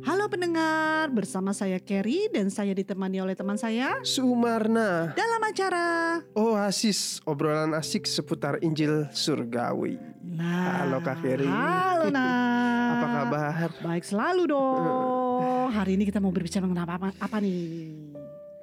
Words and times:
Halo 0.00 0.26
pendengar, 0.26 1.10
bersama 1.10 1.50
saya 1.50 1.76
Kerry 1.78 2.30
dan 2.30 2.48
saya 2.48 2.70
ditemani 2.70 3.18
oleh 3.18 3.34
teman 3.34 3.54
saya 3.54 3.98
Sumarna 4.02 5.12
dalam 5.12 5.42
acara. 5.42 6.18
Oasis 6.32 7.18
obrolan 7.24 7.74
asik 7.74 8.04
seputar 8.04 8.60
Injil 8.60 9.10
Surgawi 9.10 9.98
Nah, 10.22 10.84
Halo, 10.84 11.00
Kak 11.00 11.18
Ferry. 11.18 11.48
Halo 11.48 12.10
Nah. 12.14 12.88
Apa 12.88 13.06
kabar? 13.06 13.68
Baik 13.80 14.04
selalu 14.04 14.42
dong. 14.48 15.68
Hari 15.70 15.96
ini 15.96 16.04
kita 16.04 16.18
mau 16.18 16.30
berbicara 16.30 16.64
mengenai 16.64 16.88
apa, 16.88 17.08
apa 17.14 17.36
nih? 17.38 17.90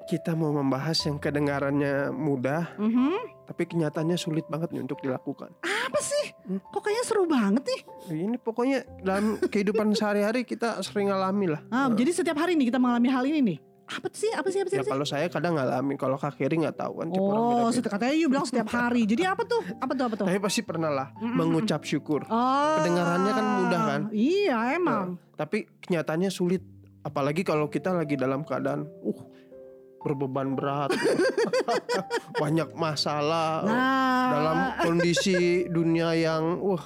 Kita 0.06 0.38
mau 0.38 0.54
membahas 0.54 1.02
yang 1.04 1.18
kedengarannya 1.18 2.14
mudah 2.14 2.78
Mhm. 2.78 3.34
Tapi 3.46 3.62
kenyataannya 3.68 4.18
sulit 4.18 4.50
banget 4.50 4.74
nih 4.74 4.82
untuk 4.82 4.98
dilakukan 5.02 5.54
Apa 5.62 6.00
sih? 6.02 6.15
Kok 6.46 6.78
kayaknya 6.78 7.04
seru 7.04 7.26
banget 7.26 7.64
nih? 7.66 7.82
Ini 8.30 8.38
pokoknya 8.38 8.78
dalam 9.02 9.42
kehidupan 9.42 9.92
sehari-hari 9.92 10.46
kita 10.46 10.78
sering 10.80 11.10
alami 11.10 11.50
lah 11.50 11.62
Ah, 11.68 11.90
Eh, 11.90 11.98
Jadi 11.98 12.12
setiap 12.14 12.38
hari 12.38 12.54
nih 12.54 12.70
kita 12.70 12.78
mengalami 12.78 13.10
hal 13.10 13.26
ini 13.26 13.42
nih. 13.42 13.58
Apa 13.86 14.10
sih? 14.12 14.30
Apa 14.30 14.50
sih? 14.50 14.62
Apa 14.62 14.70
sih? 14.70 14.78
Ya 14.78 14.82
apa 14.82 14.86
sih? 14.86 14.94
kalau 14.94 15.06
saya 15.06 15.26
kadang 15.30 15.54
ngalamin 15.56 15.94
Kalau 15.94 16.18
Kak 16.18 16.42
Keri 16.42 16.58
nggak 16.58 16.74
tahu 16.74 17.06
kan 17.06 17.08
Oh, 17.14 17.70
katanya 17.70 18.14
you 18.14 18.26
bilang 18.26 18.42
setiap 18.44 18.66
hari. 18.68 19.06
Jadi 19.06 19.26
apa 19.26 19.46
tuh? 19.46 19.62
Apa 19.78 19.94
tuh? 19.94 20.06
Apa 20.06 20.16
tuh? 20.16 20.26
Tapi 20.26 20.42
pasti 20.42 20.62
pernah 20.62 20.90
lah 20.90 21.08
Mm-mm. 21.14 21.34
mengucap 21.34 21.82
syukur 21.82 22.26
Oh. 22.26 22.82
Kedengarannya 22.82 23.32
kan 23.32 23.46
mudah 23.62 23.82
kan? 23.86 24.02
Iya, 24.10 24.58
emang. 24.74 25.22
Tapi 25.34 25.70
kenyataannya 25.80 26.30
sulit 26.30 26.62
Apalagi 27.06 27.46
kalau 27.46 27.70
kita 27.70 27.94
lagi 27.94 28.18
dalam 28.18 28.42
keadaan 28.42 28.82
uh 28.82 29.20
berbeban 30.06 30.54
berat. 30.54 30.94
Banyak 32.42 32.78
masalah 32.78 33.66
Nah, 33.66 34.30
dalam 34.30 34.58
kondisi 34.86 35.66
dunia 35.66 36.14
yang 36.14 36.62
wah 36.62 36.86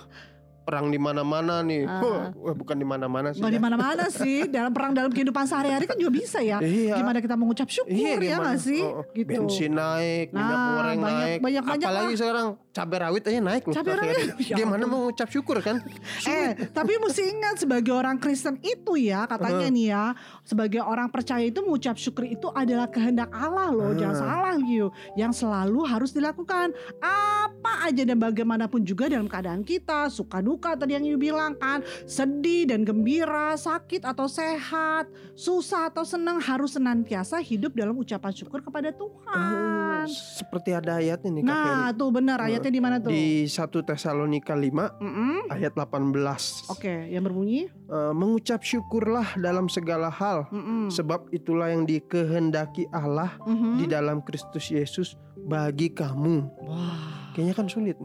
perang 0.69 0.87
di 0.87 1.01
mana-mana 1.01 1.59
nih. 1.59 1.81
Ah. 1.83 2.29
Wah, 2.31 2.53
bukan 2.53 2.77
di 2.77 2.85
mana-mana 2.85 3.33
sih. 3.33 3.41
Di 3.41 3.49
ya. 3.49 3.57
mana-mana 3.57 4.05
sih. 4.21 4.45
Dalam 4.45 4.69
perang 4.69 4.93
dalam 4.93 5.09
kehidupan 5.09 5.43
sehari-hari 5.43 5.83
kan 5.83 5.97
juga 5.97 6.13
bisa 6.13 6.37
ya. 6.39 6.61
Iya. 6.61 6.93
Gimana 6.95 7.17
kita 7.17 7.33
mengucap 7.33 7.65
syukur 7.65 7.89
ya 7.89 8.13
gimana? 8.15 8.37
nggak 8.45 8.57
sih? 8.59 8.81
Oh, 8.81 9.01
gitu. 9.11 9.29
Bensin 9.41 9.73
naik, 9.73 10.29
minyak 10.29 10.45
Nah, 10.51 10.70
goreng 10.71 10.99
banyak- 10.99 11.09
naik. 11.26 11.39
banyak-banyak 11.41 11.81
Apalagi 11.84 12.05
lah. 12.05 12.20
sekarang 12.20 12.48
cabai 12.70 12.98
rawit 12.99 13.23
aja 13.26 13.39
naik 13.41 13.63
loh. 13.63 13.73
Cabai 13.73 13.93
rawit, 13.95 14.17
ya 14.39 14.55
Gimana 14.55 14.84
mau 14.85 14.99
ngucap 15.03 15.27
syukur 15.27 15.57
kan? 15.59 15.81
Eh, 16.23 16.48
tapi 16.70 16.93
mesti 16.95 17.23
ingat 17.26 17.55
sebagai 17.57 17.91
orang 17.91 18.15
Kristen 18.15 18.61
itu 18.61 18.93
ya 18.95 19.26
katanya 19.26 19.65
Uh. 19.65 19.73
nih 19.73 19.85
ya, 19.87 20.04
sebagai 20.43 20.81
orang 20.81 21.09
percaya 21.09 21.41
itu 21.41 21.59
mengucap 21.59 21.95
syukur 21.95 22.23
itu 22.23 22.45
adalah 22.51 22.85
kehendak 22.85 23.31
Allah 23.31 23.71
loh, 23.71 23.89
Uh. 23.89 23.98
jangan 23.98 24.15
salah 24.17 24.55
you, 24.61 24.87
yang 25.15 25.31
selalu 25.31 25.81
harus 25.83 26.11
dilakukan. 26.11 26.76
Apa 26.99 27.87
aja 27.87 28.04
dan 28.04 28.17
bagaimanapun 28.17 28.83
juga 28.83 29.07
dalam 29.07 29.26
keadaan 29.26 29.63
kita, 29.63 30.07
suka 30.09 30.39
duka 30.39 30.59
tadi 30.60 30.91
yang 30.91 31.05
you 31.05 31.15
bilang 31.15 31.55
kan, 31.55 31.79
sedih 32.04 32.68
dan 32.68 32.84
gembira, 32.84 33.55
sakit 33.55 34.04
atau 34.04 34.27
sehat, 34.27 35.07
susah 35.34 35.88
atau 35.88 36.04
senang 36.04 36.38
harus 36.38 36.76
senantiasa 36.76 37.40
hidup 37.40 37.71
dalam 37.71 37.96
ucapan 37.96 38.35
syukur 38.35 38.60
kepada 38.60 38.91
Tuhan. 38.91 40.04
Eh, 40.04 40.12
seperti 40.12 40.76
ada 40.76 40.99
ayatnya 40.99 41.32
nih 41.32 41.43
Kak. 41.43 41.49
Nah, 41.49 41.88
tuh 41.91 42.10
benar 42.10 42.38
ayatnya 42.41 42.70
di 42.70 42.82
mana 42.82 42.99
tuh? 42.99 43.10
Di 43.10 43.48
1 43.48 43.55
Tesalonika 43.82 44.51
5 44.51 44.99
Mm-mm. 44.99 45.48
ayat 45.48 45.74
18. 45.74 46.68
Oke, 46.68 47.07
yang 47.07 47.23
berbunyi. 47.23 47.71
Eh, 47.71 48.13
mengucap 48.13 48.60
syukurlah 48.60 49.40
dalam 49.40 49.71
segala 49.71 50.12
hal 50.12 50.44
Mm-mm. 50.51 50.91
sebab 50.91 51.32
itulah 51.32 51.71
yang 51.71 51.88
dikehendaki 51.88 52.91
Allah 52.91 53.40
Mhm. 53.46 53.79
di 53.79 53.85
dalam 53.88 54.20
Kristus 54.20 54.68
Yesus 54.68 55.16
bagi 55.40 55.88
kamu. 55.90 56.35
Wah. 56.60 57.32
Kayaknya 57.32 57.55
kan 57.55 57.68
sulit. 57.68 57.96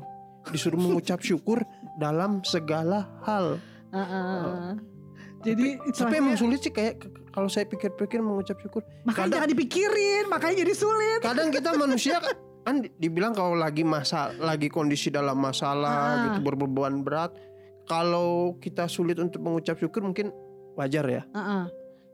Disuruh 0.45 0.77
mengucap 0.77 1.25
syukur 1.25 1.65
dalam 1.97 2.43
segala 2.43 3.07
hal. 3.23 3.59
Ah, 3.91 4.01
ah. 4.01 4.73
Jadi 5.41 5.77
Tapi 5.93 6.15
emang 6.17 6.35
sulit 6.35 6.59
sih 6.59 6.71
kayak 6.71 7.05
kalau 7.29 7.47
saya 7.47 7.65
pikir-pikir 7.65 8.19
mengucap 8.19 8.57
syukur. 8.59 8.81
makanya 9.03 9.13
kadang- 9.15 9.33
jangan 9.37 9.51
dipikirin, 9.51 10.25
makanya 10.27 10.57
jadi 10.59 10.75
sulit. 10.75 11.21
Kadang 11.21 11.49
kita 11.51 11.71
manusia 11.77 12.17
kan 12.65 12.81
di- 12.81 12.93
dibilang 12.99 13.31
kalau 13.31 13.53
lagi 13.53 13.85
masa 13.85 14.33
lagi 14.35 14.67
kondisi 14.67 15.09
dalam 15.09 15.37
masalah 15.37 16.01
Ah. 16.17 16.21
gitu 16.27 16.39
berbeban 16.43 17.01
berat. 17.01 17.37
Kalau 17.85 18.57
kita 18.59 18.89
sulit 18.89 19.21
untuk 19.21 19.39
mengucap 19.39 19.77
syukur 19.77 20.01
mungkin 20.03 20.33
wajar 20.75 21.05
ya. 21.05 21.23
Ah, 21.31 21.39
ah. 21.39 21.65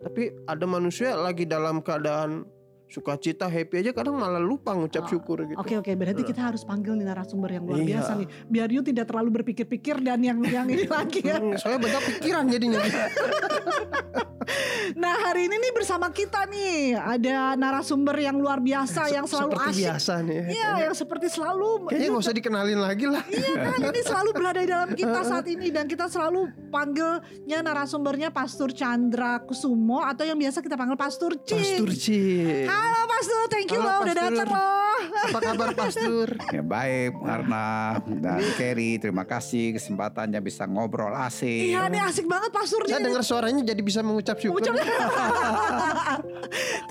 Tapi 0.00 0.34
ada 0.44 0.64
manusia 0.64 1.14
lagi 1.14 1.44
dalam 1.44 1.78
keadaan 1.78 2.42
sukacita, 2.90 3.46
happy 3.46 3.80
aja 3.80 3.90
kadang 3.92 4.14
malah 4.14 4.36
lupa 4.36 4.74
ngucap 4.74 5.00
Oh, 5.00 5.08
syukur 5.08 5.38
gitu. 5.44 5.56
Oke 5.56 5.74
oke, 5.74 5.94
berarti 5.94 6.20
kita 6.20 6.42
harus 6.42 6.60
panggil 6.60 6.92
nih 6.92 7.06
narasumber 7.06 7.48
yang 7.48 7.64
luar 7.64 7.78
Iya. 7.78 7.88
biasa 7.96 8.10
nih, 8.16 8.28
biar 8.44 8.68
you 8.68 8.82
tidak 8.82 9.06
terlalu 9.06 9.30
berpikir-pikir 9.32 9.96
dan 10.00 10.18
yang 10.18 10.42
yang 10.42 10.66
ini 10.66 10.84
lagi 10.90 11.22
ya. 11.22 11.38
Hmm, 11.38 11.54
soalnya 11.54 11.80
banyak 11.80 12.02
pikiran 12.12 12.44
jadinya. 12.46 12.80
Nah 14.90 15.14
hari 15.22 15.46
ini 15.46 15.56
nih 15.56 15.70
bersama 15.70 16.10
kita 16.10 16.42
nih 16.44 16.98
ada 16.98 17.54
narasumber 17.54 18.18
yang 18.18 18.34
luar 18.34 18.58
biasa 18.58 19.06
yang 19.08 19.22
selalu 19.22 19.54
Seperti 19.54 19.70
asik. 19.70 19.82
biasa 19.86 20.12
nih. 20.20 20.40
Iya, 20.50 20.70
yang 20.82 20.94
seperti 20.96 21.26
selalu. 21.30 21.68
Kayaknya 21.86 22.08
nggak 22.10 22.24
usah 22.26 22.34
dikenalin 22.34 22.80
lagi 22.80 23.06
lah. 23.06 23.22
Iya 23.24 23.52
kan 23.54 23.78
ini 23.80 24.00
selalu 24.10 24.30
berada 24.32 24.58
di 24.58 24.68
dalam 24.68 24.90
kita 24.90 25.20
saat 25.22 25.46
ini 25.46 25.70
dan 25.70 25.86
kita 25.86 26.10
selalu 26.10 26.40
panggilnya 26.68 27.58
narasumbernya 27.62 28.28
Pastor 28.30 28.74
Chandra 28.74 29.38
Kusumo 29.40 30.02
atau 30.02 30.26
yang 30.26 30.34
biasa 30.34 30.58
kita 30.58 30.74
panggil 30.74 30.98
Pastor 30.98 31.38
Cin. 31.38 31.60
Pastur 31.78 31.90
Ci. 31.94 32.20
Halo 32.80 33.00
Pastor, 33.04 33.40
thank 33.46 33.68
you 33.68 33.76
Halo, 33.76 33.86
loh 33.86 33.96
udah 34.00 34.14
datang 34.16 34.48
loh. 34.48 34.98
Apa 35.20 35.38
kabar 35.38 35.68
Pastur? 35.76 36.28
Ya 36.50 36.62
baik 36.64 37.12
karena 37.20 37.64
dan 38.18 38.40
Kerry 38.56 38.96
terima 38.96 39.22
kasih 39.22 39.76
kesempatannya 39.76 40.40
bisa 40.40 40.64
ngobrol 40.64 41.12
asik. 41.14 41.70
Iya 41.70 41.86
nih 41.86 42.00
asik 42.02 42.24
banget 42.24 42.50
Pastor 42.50 42.82
Saya 42.88 42.98
dengar 42.98 43.20
suaranya 43.20 43.62
jadi 43.62 43.80
bisa 43.80 44.00
mengucap 44.00 44.40
syukur. 44.40 44.64
Ucap- 44.64 44.80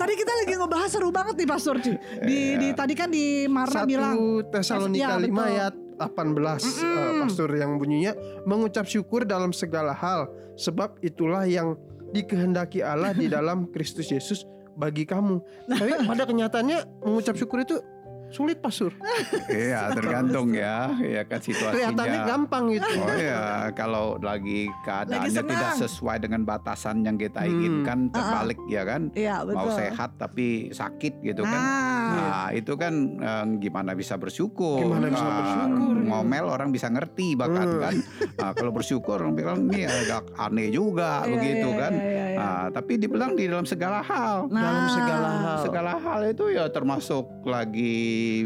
Tadi 0.00 0.12
kita 0.14 0.32
lagi 0.32 0.52
ngebahas 0.54 0.88
seru 0.88 1.10
banget 1.10 1.34
nih 1.36 1.44
Pastor 1.44 1.76
Cin. 1.82 1.98
Di, 2.22 2.38
di 2.56 2.68
tadi 2.72 2.94
kan 2.94 3.10
di 3.10 3.44
Marna 3.44 3.84
bilang. 3.84 4.14
Satu 4.14 4.48
Tesalonika 4.48 5.02
Ya, 5.02 5.18
5 5.18 5.26
betul. 5.26 5.44
ayat 5.44 5.74
18 5.98 6.00
eh, 6.00 7.12
Pastor 7.20 7.50
yang 7.52 7.76
bunyinya 7.76 8.12
mengucap 8.46 8.86
syukur 8.86 9.26
dalam 9.28 9.52
segala 9.52 9.92
hal 9.92 10.30
sebab 10.54 10.96
itulah 11.02 11.44
yang 11.44 11.76
dikehendaki 12.10 12.80
Allah 12.80 13.12
di 13.12 13.28
dalam 13.36 13.68
Kristus 13.68 14.08
Yesus 14.08 14.48
bagi 14.72 15.04
kamu. 15.04 15.36
Tapi 15.68 15.90
pada 16.10 16.24
kenyataannya 16.24 16.78
mengucap 17.00 17.34
syukur 17.34 17.60
itu 17.60 17.78
sulit 18.28 18.62
Pastor. 18.62 18.94
Iya 19.48 19.90
tergantung 19.90 20.54
ya, 20.54 20.94
ya 20.96 21.26
kan 21.26 21.42
Kelihatannya 21.42 21.74
situasinya. 21.74 22.22
gampang 22.24 22.64
gitu. 22.70 22.86
Oh 23.02 23.10
ya, 23.12 23.42
kalau 23.74 24.14
lagi 24.16 24.70
keadaannya 24.80 25.34
senang. 25.34 25.50
tidak 25.50 25.70
sesuai 25.80 26.16
dengan 26.20 26.46
batasan 26.46 27.02
yang 27.02 27.18
kita 27.18 27.42
Hmm. 27.42 27.50
inginkan, 27.50 27.98
terbalik 28.08 28.62
ya 28.64 28.86
kan, 28.86 29.10
Iya 29.12 29.42
betul. 29.42 29.58
mau 29.58 29.68
sehat 29.72 30.14
tapi 30.14 30.70
sakit 30.70 31.26
gitu 31.26 31.42
kan. 31.42 31.58
Nah, 32.10 32.28
Nah 32.40 32.48
itu 32.52 32.72
kan 32.74 32.94
eh, 33.16 33.44
gimana 33.58 33.92
bisa 33.92 34.14
bersyukur? 34.14 34.80
Gimana 34.80 35.06
bisa 35.08 35.22
Ah, 35.22 35.36
bersyukur, 35.36 35.94
ya. 35.94 36.06
Ngomel 36.08 36.44
orang 36.46 36.68
bisa 36.68 36.86
ngerti 36.86 37.34
bahkan 37.34 37.66
Hmm. 37.68 37.80
kan. 37.80 37.94
Nah, 38.36 38.50
kalau 38.56 38.70
bersyukur 38.70 39.16
orang 39.16 39.32
bilang 39.32 39.58
ini 39.66 39.84
agak 39.84 40.26
aneh 40.34 40.68
juga 40.68 41.22
Iya, 41.22 41.30
begitu 41.30 41.68
iya, 41.68 41.78
kan. 41.78 41.92
iya, 41.92 42.02
iya, 42.02 42.24
iya. 42.26 42.38
Nah, 42.40 42.64
tapi 42.70 42.92
dibilang 42.96 43.32
di 43.32 43.44
dalam 43.44 43.62
segala 43.64 44.00
hal. 44.00 44.48
Nah. 44.48 44.60
Dalam 44.60 44.86
segala 44.88 45.28
hal. 45.30 45.58
Segala 45.60 45.92
hal 45.96 46.20
itu 46.26 46.44
ya 46.48 46.64
termasuk 46.66 47.24
lagi 47.44 47.94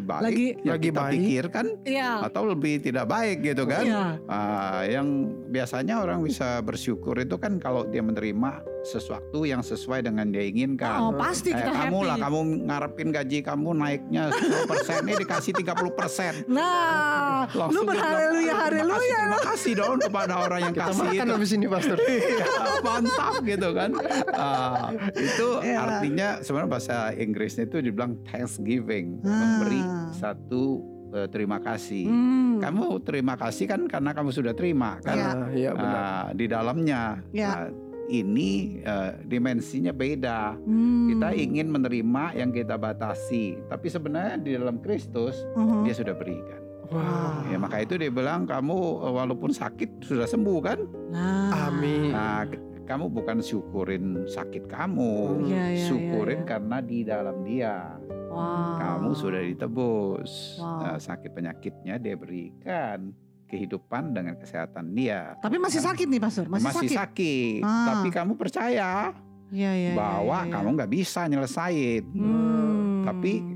baik 0.01 0.23
Lagi- 0.23 0.53
yang 0.61 0.75
Lagi 0.75 0.87
kita 0.87 1.01
baik. 1.01 1.13
pikirkan 1.15 1.67
Iya. 1.83 2.11
atau 2.23 2.43
lebih 2.45 2.75
tidak 2.81 3.07
baik 3.07 3.41
gitu 3.43 3.65
kan. 3.65 3.83
Iya. 3.83 4.05
Ah, 4.27 4.83
yang 4.85 5.09
biasanya 5.47 5.99
orang 5.99 6.21
bisa 6.21 6.61
bersyukur 6.61 7.17
itu 7.17 7.37
kan 7.37 7.57
kalau 7.57 7.85
dia 7.85 8.03
menerima 8.03 8.51
sesuatu 8.85 9.43
yang 9.43 9.63
sesuai 9.63 10.03
dengan 10.03 10.29
dia 10.29 10.45
inginkan. 10.45 11.01
Oh 11.01 11.13
pasti 11.15 11.49
Eh, 11.49 11.57
kita 11.57 11.73
kamu 11.73 11.97
happy. 11.97 12.07
lah 12.07 12.17
kamu 12.19 12.39
ngarepin 12.67 13.09
gaji 13.11 13.39
kamu 13.41 13.54
naiknya 13.57 14.29
10% 14.29 15.05
ini 15.05 15.15
dikasih 15.17 15.53
30%. 15.55 16.49
Nah, 16.49 17.47
lu 17.47 17.59
Langsung 17.61 17.85
dia 17.85 17.91
berhaleluya 17.95 18.55
haleluya. 18.59 19.19
Terima 19.21 19.41
kasih, 19.45 19.73
dong 19.75 19.97
kepada 19.99 20.35
orang 20.39 20.61
yang 20.63 20.75
Kita 20.75 20.85
kasih 20.89 21.03
makan 21.05 21.15
itu. 21.21 21.33
habis 21.33 21.51
ini 21.53 21.67
Pastor. 21.67 21.99
Iya, 22.05 22.47
mantap 22.81 23.35
gitu 23.43 23.69
kan. 23.71 23.91
Ah, 24.31 24.91
itu 25.13 25.49
Iya. 25.61 25.79
artinya 25.79 26.29
sebenarnya 26.41 26.71
bahasa 26.71 26.97
Inggrisnya 27.13 27.65
itu 27.65 27.79
dibilang 27.79 28.19
thanksgiving, 28.25 29.21
Ah. 29.21 29.31
memberi 29.31 29.81
satu 30.13 30.65
eh, 31.11 31.29
terima 31.29 31.59
kasih. 31.59 32.05
Hmm. 32.05 32.59
Kamu 32.59 32.99
terima 33.01 33.35
kasih 33.35 33.67
kan 33.67 33.87
karena 33.87 34.11
kamu 34.11 34.31
sudah 34.31 34.51
terima 34.51 34.99
kan 34.99 35.15
Iya. 35.15 35.29
Ah, 35.29 35.49
iya 35.53 35.71
benar. 35.73 35.95
Ah, 35.97 36.27
di 36.33 36.47
dalamnya. 36.47 37.03
Iya. 37.31 37.51
Nah, 37.51 37.67
ini 38.07 38.81
eh, 38.81 39.13
dimensinya 39.23 39.91
beda. 39.91 40.57
Hmm. 40.57 41.09
Kita 41.09 41.33
ingin 41.33 41.69
menerima 41.69 42.37
yang 42.37 42.51
kita 42.51 42.77
batasi, 42.77 43.59
tapi 43.67 43.89
sebenarnya 43.89 44.37
di 44.39 44.51
dalam 44.55 44.79
Kristus 44.79 45.39
Mhm. 45.55 45.83
dia 45.85 45.95
sudah 45.95 46.15
berikan. 46.15 46.61
Wah. 46.93 47.41
Ya 47.49 47.57
maka 47.57 47.81
itu 47.81 47.97
dia 47.97 48.13
bilang 48.13 48.45
kamu 48.45 48.77
eh, 49.03 49.13
walaupun 49.13 49.51
sakit 49.51 50.05
sudah 50.05 50.29
sembuh 50.29 50.59
kan? 50.61 50.79
Nah. 51.11 51.73
Amin. 51.73 52.13
Nah, 52.13 52.45
kamu 52.85 53.09
bukan 53.09 53.41
syukurin 53.41 54.29
sakit 54.29 54.69
kamu, 54.69 55.41
Iya, 55.49 55.65
iya, 55.73 55.85
syukurin 55.89 56.45
iya. 56.45 56.49
karena 56.49 56.77
di 56.85 56.99
dalam 57.01 57.41
dia 57.41 57.97
Wow. 58.29 58.77
kamu 58.77 59.11
sudah 59.17 59.41
ditebus. 59.41 60.61
Wow. 60.61 60.83
Nah, 60.85 60.99
sakit 61.01 61.31
penyakitnya 61.33 61.97
dia 61.97 62.15
berikan 62.15 63.15
kehidupan 63.55 64.11
dengan 64.11 64.35
kesehatan 64.35 64.91
dia. 64.91 65.39
Tapi 65.39 65.63
masih 65.63 65.79
Kan? 65.79 65.95
sakit 65.95 66.07
nih 66.11 66.21
Pastor, 66.21 66.47
masih, 66.51 66.67
Masih 66.67 66.79
sakit. 66.91 66.99
sakit, 66.99 67.61
Ah. 67.63 67.87
tapi 67.95 68.09
kamu 68.11 68.33
percaya 68.35 69.15
iya, 69.55 69.71
iya, 69.79 69.93
bahwa 69.95 70.43
iya, 70.43 70.47
iya. 70.51 70.53
kamu 70.59 70.69
nggak 70.75 70.91
bisa 70.91 71.21
nyelesain. 71.31 72.03
Hmm. 72.11 73.07
Tapi 73.07 73.54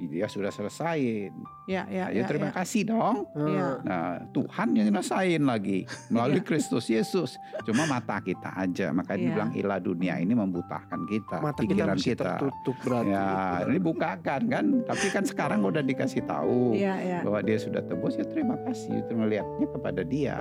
Dia 0.00 0.26
sudah 0.26 0.50
selesai. 0.50 1.30
ya, 1.64 1.86
ya, 1.86 2.10
Ayo 2.10 2.20
ya, 2.20 2.28
terima 2.28 2.50
ya. 2.50 2.54
kasih 2.56 2.82
dong. 2.84 3.24
Iya. 3.32 3.68
Nah, 3.80 4.20
Tuhan 4.30 4.74
yang 4.74 4.90
nyelesain 4.90 5.40
lagi 5.40 5.86
melalui 6.08 6.40
Kristus 6.40 6.86
Yesus. 6.86 7.38
Cuma 7.62 7.84
mata 7.84 8.18
kita 8.18 8.52
aja, 8.52 8.90
makanya 8.90 9.16
Iya. 9.16 9.26
dibilang 9.30 9.50
ilah 9.54 9.78
dunia 9.78 10.14
ini 10.18 10.34
membutakan 10.34 11.06
kita, 11.06 11.40
Mata 11.40 11.62
kita 11.62 11.72
pikiran 11.72 11.96
kita. 11.96 12.24
tertutup 12.36 12.76
berarti. 12.82 13.10
Ya, 13.10 13.28
ini 13.64 13.78
bukakan 13.78 14.40
kan. 14.46 14.64
Tapi 14.84 15.06
kan 15.08 15.24
sekarang 15.24 15.60
udah 15.62 15.80
dikasih 15.80 16.22
tahu 16.24 16.74
Iya, 16.74 16.94
iya. 17.00 17.18
bahwa 17.22 17.40
dia 17.40 17.56
sudah 17.56 17.80
tebus. 17.80 18.18
Ya 18.18 18.26
terima 18.26 18.58
kasih. 18.66 19.00
Itu 19.00 19.14
melihatnya 19.14 19.66
kepada 19.70 20.02
dia. 20.02 20.36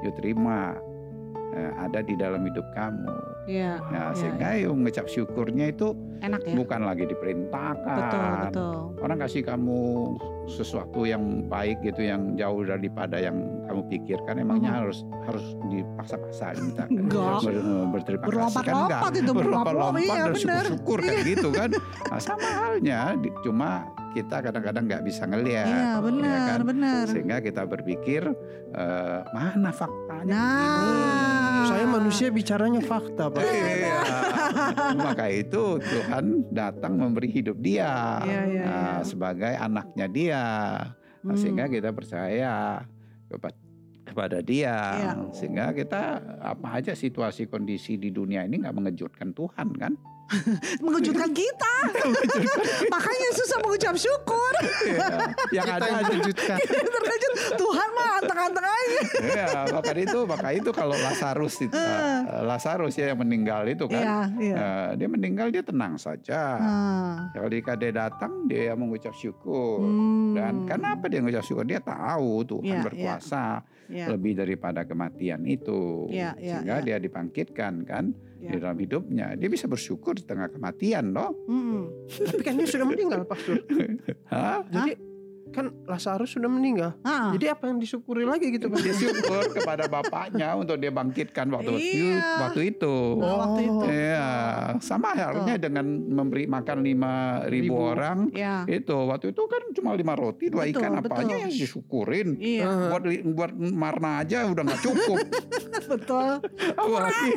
Yuk 0.00 0.14
terima. 0.16 0.72
Eh, 1.54 1.72
ada 1.78 2.02
di 2.02 2.14
dalam 2.14 2.42
hidup 2.42 2.66
kamu. 2.74 3.14
Iya. 3.44 3.76
Nah, 3.92 4.10
Iya, 4.12 4.16
sehingga 4.16 4.48
yuk 4.56 4.72
mengucap 4.74 5.06
syukurnya 5.06 5.68
itu 5.68 5.92
Enak 6.24 6.40
ya. 6.48 6.54
bukan 6.56 6.80
lagi 6.88 7.04
diperintahkan. 7.04 7.96
Betul, 7.96 8.28
betul. 8.48 8.74
Orang 9.04 9.18
kasih 9.20 9.42
kamu 9.44 9.80
sesuatu 10.48 11.04
yang 11.04 11.44
baik 11.48 11.80
gitu 11.84 12.04
yang 12.04 12.36
jauh 12.36 12.64
daripada 12.64 13.20
yang 13.20 13.36
kamu 13.74 13.90
pikirkan 13.90 14.34
emangnya 14.38 14.70
Mhm. 14.70 14.78
harus 14.78 14.98
harus 15.24 15.44
dipaksa-paksa 15.66 16.44
minta 16.56 16.84
Enggak. 16.94 17.42
ber, 17.42 17.54
berterima 17.90 18.24
kasih 18.46 18.62
kan 18.62 18.74
enggak 18.80 19.00
itu, 19.12 19.32
berlompat-lompat, 19.34 20.00
iya, 20.00 20.14
dan 20.14 20.22
benar. 20.22 20.34
syukur-syukur 20.38 20.98
kan 21.00 21.14
gitu 21.20 21.48
kan 21.50 21.70
nah, 22.10 22.20
sama 22.20 22.48
halnya 22.48 23.00
di- 23.18 23.34
cuma 23.42 23.70
kita 24.14 24.36
kadang-kadang 24.40 24.84
nggak 24.86 25.02
bisa 25.02 25.26
ngelihat 25.26 25.66
Iya, 25.66 25.82
ya 25.90 25.98
benar, 25.98 26.38
kan? 26.46 26.60
benar. 26.64 27.04
sehingga 27.10 27.36
kita 27.42 27.62
berpikir 27.64 28.22
eh, 28.70 29.20
mana 29.28 29.70
faktanya 29.70 30.44
Nah. 31.54 31.64
Saya 31.64 31.88
manusia 31.88 32.28
bicaranya 32.28 32.78
fakta, 32.78 33.32
Pak. 33.32 33.40
Iya. 33.40 33.98
Maka 35.00 35.26
itu 35.26 35.80
Tuhan 35.80 36.44
datang 36.50 36.94
memberi 36.94 37.32
hidup 37.32 37.56
dia 37.56 38.20
Iya, 38.20 38.40
iya, 38.44 38.62
nah, 38.62 38.76
iya. 38.92 39.02
sebagai 39.02 39.54
anaknya 39.56 40.06
dia. 40.06 40.44
Nah, 41.24 41.24
Hmm. 41.24 41.40
Sehingga 41.40 41.64
kita 41.66 41.88
percaya 41.90 42.84
kepada 44.14 44.38
dia. 44.38 44.78
Iya. 44.94 45.12
Sehingga 45.34 45.74
kita 45.74 46.22
apa 46.38 46.78
aja 46.78 46.94
situasi 46.94 47.50
kondisi 47.50 47.98
di 47.98 48.14
dunia 48.14 48.46
ini 48.46 48.62
nggak 48.62 48.76
mengejutkan 48.78 49.34
Tuhan 49.34 49.74
kan? 49.74 49.98
Mengejutkan 50.84 51.30
kita. 51.30 51.74
Makanya 52.94 53.28
susah 53.36 53.58
mengucap 53.60 53.94
syukur. 53.98 54.52
Iya. 54.86 55.06
Yang 55.52 55.66
Kita 55.68 55.84
ada 55.84 55.88
mengejutkan. 56.08 56.58
Terkejut. 56.94 57.32
Tuhan 57.54 57.88
mah 57.92 58.10
anteng-anteng 58.22 58.66
aja. 58.66 59.00
Iya, 59.20 59.46
maka 59.74 59.92
itu 59.94 60.18
maka 60.24 60.48
itu 60.54 60.70
kalau 60.72 60.96
Lazarus 60.96 61.54
itu 61.60 61.76
eh, 61.76 62.42
Lazarus 62.46 62.94
ya 62.96 63.12
yang 63.12 63.20
meninggal 63.20 63.68
itu 63.68 63.84
kan. 63.86 64.00
Iya, 64.00 64.18
iya. 64.40 64.56
eh, 64.56 64.88
dia 64.98 65.08
meninggal 65.10 65.48
dia 65.52 65.62
tenang 65.62 66.00
saja. 66.00 66.40
Ah. 66.58 67.14
Ketika 67.36 67.76
dia 67.76 67.92
datang 67.92 68.48
dia 68.48 68.72
mengucap 68.74 69.12
syukur. 69.12 69.84
Hmm. 69.84 70.34
Dan 70.34 70.54
kenapa 70.64 71.06
dia 71.06 71.20
mengucap 71.20 71.44
syukur? 71.44 71.64
Dia 71.68 71.80
tahu 71.82 72.42
Tuhan 72.48 72.80
iya. 72.80 72.84
berkuasa 72.84 73.44
Iya, 73.84 74.16
lebih 74.16 74.32
daripada 74.32 74.88
kematian 74.88 75.44
itu. 75.44 76.08
Iya, 76.08 76.32
iya, 76.40 76.60
Sehingga 76.60 76.76
iya. 76.80 76.84
dia 76.84 76.96
dibangkitkan 76.96 77.84
kan 77.84 78.16
di 78.44 78.56
iya. 78.56 78.60
dalam 78.60 78.78
hidupnya. 78.78 79.26
Dia 79.40 79.48
bisa 79.48 79.64
bersyukur 79.64 80.12
di 80.20 80.24
tengah 80.28 80.52
kematian 80.52 81.16
loh. 81.16 81.32
Mm-mm. 81.48 82.08
Tapi 82.12 82.42
kan 82.44 82.60
dia 82.60 82.68
sudah 82.68 82.86
meninggal, 82.86 83.24
Pastor. 83.24 83.64
Hah? 84.32 84.60
Jadi 84.68 85.13
kan 85.54 85.70
Lazarus 85.86 86.34
sudah 86.34 86.50
meninggal. 86.50 86.98
Ah. 87.00 87.30
Jadi 87.30 87.46
apa 87.46 87.70
yang 87.70 87.78
disyukuri 87.78 88.26
lagi 88.26 88.50
gitu, 88.50 88.66
Pak? 88.66 88.82
Dia 88.82 88.90
syukur 88.92 89.54
kepada 89.54 89.86
bapaknya 89.86 90.58
untuk 90.58 90.74
dia 90.76 90.90
bangkitkan 90.90 91.46
waktu 91.48 91.78
Iya. 91.78 92.42
waktu 92.42 92.60
itu. 92.74 92.96
Nah, 93.14 93.34
waktu 93.40 93.60
itu. 93.62 93.84
Iya, 93.86 94.28
sama 94.82 95.14
halnya 95.14 95.54
dengan 95.54 95.86
memberi 95.86 96.44
makan 96.44 96.82
lima 96.82 97.14
ribu, 97.46 97.70
Ribu. 97.70 97.94
orang. 97.94 98.18
Ya. 98.34 98.66
Itu 98.66 99.06
waktu 99.06 99.30
itu 99.30 99.42
kan 99.46 99.62
cuma 99.70 99.94
lima 99.94 100.12
roti, 100.12 100.50
dua 100.50 100.66
Betul, 100.66 100.74
ikan 100.74 100.90
apa 100.98 101.06
betul. 101.06 101.22
aja 101.22 101.34
yang 101.38 101.52
disyukurin. 101.52 102.28
Iya. 102.36 102.66
Buat 102.90 103.02
buat 103.30 103.52
Marna 103.54 104.10
aja 104.20 104.44
udah 104.44 104.62
nggak 104.64 104.82
cukup. 104.82 105.18
betul. 105.94 106.30
Apalagi 106.74 107.30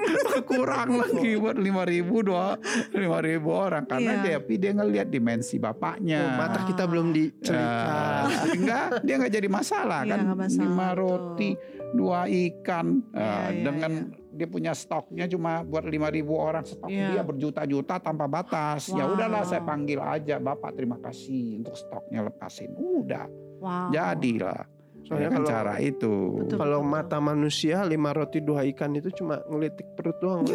kurang 0.44 0.90
lagi 0.98 1.31
buat 1.36 1.58
lima 1.58 1.84
ribu 1.84 2.25
dua 2.25 2.58
lima 2.92 3.22
ribu 3.22 3.54
orang 3.54 3.86
karena 3.86 4.13
Iya. 4.18 4.24
dia 4.24 4.36
tapi 4.40 4.56
dia 4.56 4.72
ngelihat 4.72 5.08
dimensi 5.08 5.60
bapaknya. 5.60 6.24
Oh, 6.24 6.31
mata 6.40 6.63
kita 6.63 6.88
belum 6.88 7.12
dicelikan. 7.12 7.60
Ya, 7.60 8.06
sehingga 8.44 8.80
dia 9.01 9.15
nggak 9.18 9.33
jadi 9.33 9.50
masalah 9.50 10.01
Iya, 10.04 10.12
kan 10.12 10.19
masalah, 10.33 10.63
lima 10.63 10.88
betul. 10.88 11.00
roti 11.00 11.50
dua 11.94 12.19
ikan 12.27 12.86
Iya, 13.09 13.18
eh, 13.18 13.48
iya, 13.50 13.62
dengan 13.63 13.92
dia 14.38 14.45
punya 14.45 14.71
stoknya 14.71 15.25
cuma 15.25 15.65
buat 15.65 15.83
lima 15.83 16.07
ribu 16.07 16.38
orang 16.38 16.62
stok 16.62 16.88
Iya. 16.88 17.09
dia 17.09 17.21
berjuta-juta 17.21 17.98
tanpa 17.98 18.25
batas 18.25 18.86
ya 18.89 19.04
Wow. 19.04 19.18
udahlah 19.18 19.42
saya 19.44 19.62
panggil 19.62 19.98
aja 19.98 20.38
bapak 20.38 20.77
terima 20.77 21.00
kasih 21.00 21.57
untuk 21.57 21.74
stoknya 21.74 22.21
lepasin 22.21 22.71
udah 22.71 23.25
Wow. 23.57 23.89
jadilah 23.89 24.76
Soalnya 25.07 25.31
kalau 25.31 25.48
cara 25.48 25.75
itu 25.80 26.13
Betul. 26.38 26.57
kalau 26.59 26.80
mata 26.83 27.18
manusia 27.18 27.81
lima 27.81 28.12
roti 28.12 28.44
dua 28.44 28.68
ikan 28.68 28.92
itu 28.92 29.07
cuma 29.15 29.39
ngelitik 29.48 29.88
perut 29.95 30.19
doang. 30.19 30.44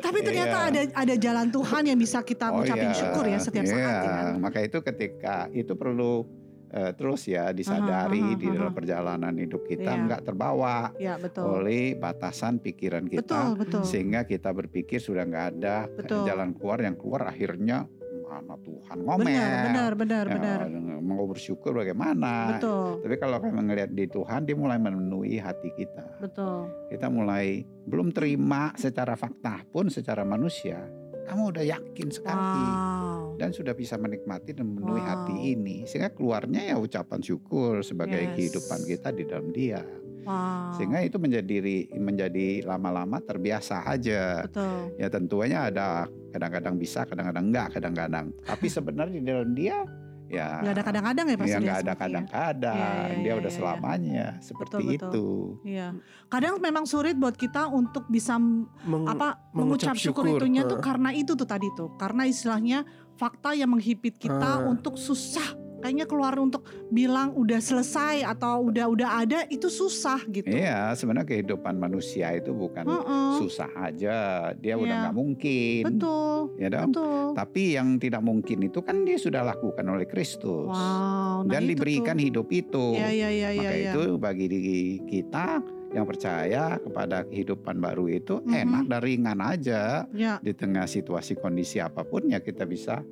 Tapi 0.00 0.18
ternyata 0.20 0.56
Iya. 0.60 0.68
ada 0.68 0.80
ada 0.96 1.14
jalan 1.16 1.48
Tuhan 1.48 1.82
yang 1.86 1.98
bisa 1.98 2.20
kita 2.20 2.50
Oh 2.50 2.60
ngucapin 2.60 2.90
iya, 2.90 2.96
syukur 2.96 3.24
ya 3.24 3.38
setiap 3.38 3.64
iya. 3.64 3.72
saat 3.72 3.80
ya 3.80 4.10
kan. 4.12 4.26
Maka 4.38 4.58
itu 4.60 4.78
ketika 4.82 5.36
itu 5.50 5.72
perlu 5.72 6.26
eh, 6.68 6.92
terus 6.92 7.26
ya 7.26 7.50
disadari 7.50 8.20
Aha, 8.20 8.30
aha, 8.30 8.38
di 8.38 8.46
dalam 8.46 8.70
aha. 8.70 8.76
perjalanan 8.76 9.34
hidup 9.34 9.62
kita 9.64 9.90
Iya. 9.90 10.02
nggak 10.06 10.22
terbawa 10.22 10.94
Ya 10.96 11.14
betul. 11.16 11.42
oleh 11.42 11.94
batasan 11.94 12.60
pikiran 12.60 13.06
kita 13.06 13.24
Betul, 13.24 13.48
betul. 13.58 13.82
sehingga 13.82 14.22
kita 14.22 14.50
berpikir 14.50 15.00
sudah 15.00 15.24
nggak 15.24 15.46
ada 15.56 15.88
Betul. 15.88 16.22
jalan 16.26 16.54
keluar 16.54 16.78
yang 16.78 16.94
keluar 16.94 17.26
akhirnya 17.26 17.90
mana 18.30 18.54
Tuhan 18.62 18.96
ngomel. 19.02 19.26
Benar, 19.26 19.92
benar, 19.98 20.24
benar, 20.30 20.58
Ya, 20.62 20.70
benar. 20.70 20.98
Mau 21.02 21.26
bersyukur 21.26 21.74
bagaimana? 21.74 22.54
Betul, 22.54 23.02
Tapi 23.02 23.16
kalau 23.18 23.42
kami 23.42 23.58
melihat 23.60 23.90
di 23.90 24.06
Tuhan, 24.06 24.46
dia 24.46 24.54
mulai 24.54 24.78
memenuhi 24.78 25.42
hati 25.42 25.74
kita. 25.74 26.22
betul. 26.22 26.70
Kita 26.86 27.10
mulai 27.10 27.66
belum 27.84 28.14
terima 28.14 28.70
secara 28.78 29.18
fakta 29.18 29.66
pun 29.66 29.90
secara 29.90 30.22
manusia. 30.22 30.78
Kamu 31.26 31.50
udah 31.50 31.62
yakin 31.62 32.08
sekali 32.10 32.62
Wow. 32.66 33.38
dan 33.38 33.50
sudah 33.50 33.70
bisa 33.70 33.94
menikmati 33.94 34.50
dan 34.50 34.66
memenuhi 34.66 34.98
Wow. 34.98 35.10
hati 35.10 35.34
ini 35.54 35.76
sehingga 35.86 36.10
keluarnya 36.10 36.70
ya 36.70 36.76
ucapan 36.76 37.22
syukur 37.22 37.82
sebagai 37.82 38.18
Yes. 38.18 38.34
kehidupan 38.34 38.80
kita 38.82 39.08
di 39.10 39.24
dalam 39.26 39.48
dia 39.50 39.82
Wow. 40.20 40.76
sehingga 40.76 41.00
itu 41.00 41.16
menjadi 41.16 41.56
menjadi 41.94 42.48
lama-lama 42.62 43.18
terbiasa 43.18 43.82
aja 43.84 44.44
betul. 44.44 44.92
ya 44.94 45.08
tentunya 45.08 45.58
ada 45.66 46.04
kadang-kadang 46.28 46.76
bisa 46.76 47.02
kadang-kadang 47.02 47.48
enggak 47.48 47.68
kadang-kadang 47.72 48.26
tapi 48.42 48.66
sebenarnya 48.76 49.16
di 49.16 49.24
dalam 49.24 49.50
dia 49.50 49.80
ya 50.26 50.62
Nggak 50.62 50.72
ada 50.72 50.84
kadang-kadang 50.84 51.24
ya 51.24 51.34
Pak 51.34 51.42
ya 51.42 51.48
Surya 51.50 51.58
nggak 51.58 51.74
ada 51.74 51.80
sepertinya? 51.82 51.98
kadang-kadang 51.98 52.76
Iya, 52.76 52.86
iya, 52.86 53.16
dia 53.16 53.24
iya, 53.24 53.32
udah 53.34 53.50
iya, 53.50 53.58
selamanya 53.58 54.26
seperti 54.38 54.74
Betul, 54.76 54.86
betul. 54.86 55.08
itu 55.10 55.26
Iya. 55.66 55.88
Kadang 56.28 56.54
memang 56.58 56.84
sulit 56.84 57.16
buat 57.16 57.34
kita 57.34 57.62
untuk 57.66 58.04
bisa 58.06 58.38
Meng- 58.38 58.70
apa 59.04 59.28
mengucap 59.50 59.90
mengucap 59.90 59.94
syukur, 59.96 60.24
syukur, 60.24 60.38
itunya 60.38 60.62
tuh 60.62 60.78
karena 60.78 61.10
itu 61.10 61.34
tuh 61.34 61.42
tadi 61.44 61.66
tuh. 61.72 61.90
Karena 61.96 62.22
istilahnya 62.24 62.86
fakta 63.16 63.52
yang 63.52 63.68
menghipit 63.68 64.16
kita 64.16 64.62
Ah. 64.62 64.64
untuk 64.64 64.94
susah 64.94 65.50
kayaknya 65.80 66.04
keluar 66.04 66.36
untuk 66.36 66.62
bilang 66.88 67.32
udah 67.32 67.58
selesai 67.58 68.22
atau 68.22 68.68
udah 68.68 68.86
udah 68.86 69.08
ada 69.20 69.38
itu 69.48 69.66
susah 69.66 70.22
gitu. 70.28 70.46
Iya, 70.46 70.92
sebenarnya 70.92 71.26
kehidupan 71.26 71.74
manusia 71.74 72.30
itu 72.32 72.52
bukan 72.52 72.84
Heeh. 72.84 73.30
susah 73.40 73.70
aja. 73.74 74.18
Dia 74.54 74.74
udah 74.76 74.86
Iya. 74.86 75.02
nggak 75.08 75.16
mungkin. 75.16 75.82
Betul. 75.90 76.38
Ya 76.56 76.68
dong. 76.68 76.90
Betul. 76.92 77.26
Tapi 77.32 77.62
yang 77.74 77.88
tidak 77.96 78.22
mungkin 78.22 78.58
itu 78.62 78.78
kan 78.80 79.02
dia 79.02 79.16
sudah 79.16 79.42
lakukan 79.42 79.84
oleh 79.84 80.04
Kristus. 80.04 80.68
Wow. 80.68 81.42
Nah 81.42 81.50
Dan 81.50 81.66
diberikan 81.66 82.14
tuh. 82.14 82.24
hidup 82.24 82.48
itu. 82.50 82.86
Iya 82.94 83.08
iya 83.08 83.28
iya 83.28 83.48
iya. 83.50 83.60
Maka 83.60 83.74
iya. 83.74 83.90
itu 83.90 84.02
bagi 84.16 84.46
diri 84.46 84.80
kita 85.02 85.46
yang 85.90 86.06
percaya 86.06 86.78
kepada 86.78 87.26
kehidupan 87.26 87.82
baru 87.82 88.06
itu 88.06 88.38
Mhm. 88.38 88.54
enak 88.54 88.84
dan 88.86 89.00
ringan 89.00 89.38
aja. 89.40 90.06
Ya. 90.12 90.38
Di 90.38 90.52
tengah 90.52 90.86
situasi 90.86 91.34
kondisi 91.34 91.80
apa 91.80 92.04
pun 92.04 92.28
ya 92.28 92.38
kita 92.38 92.62
bisa 92.62 93.02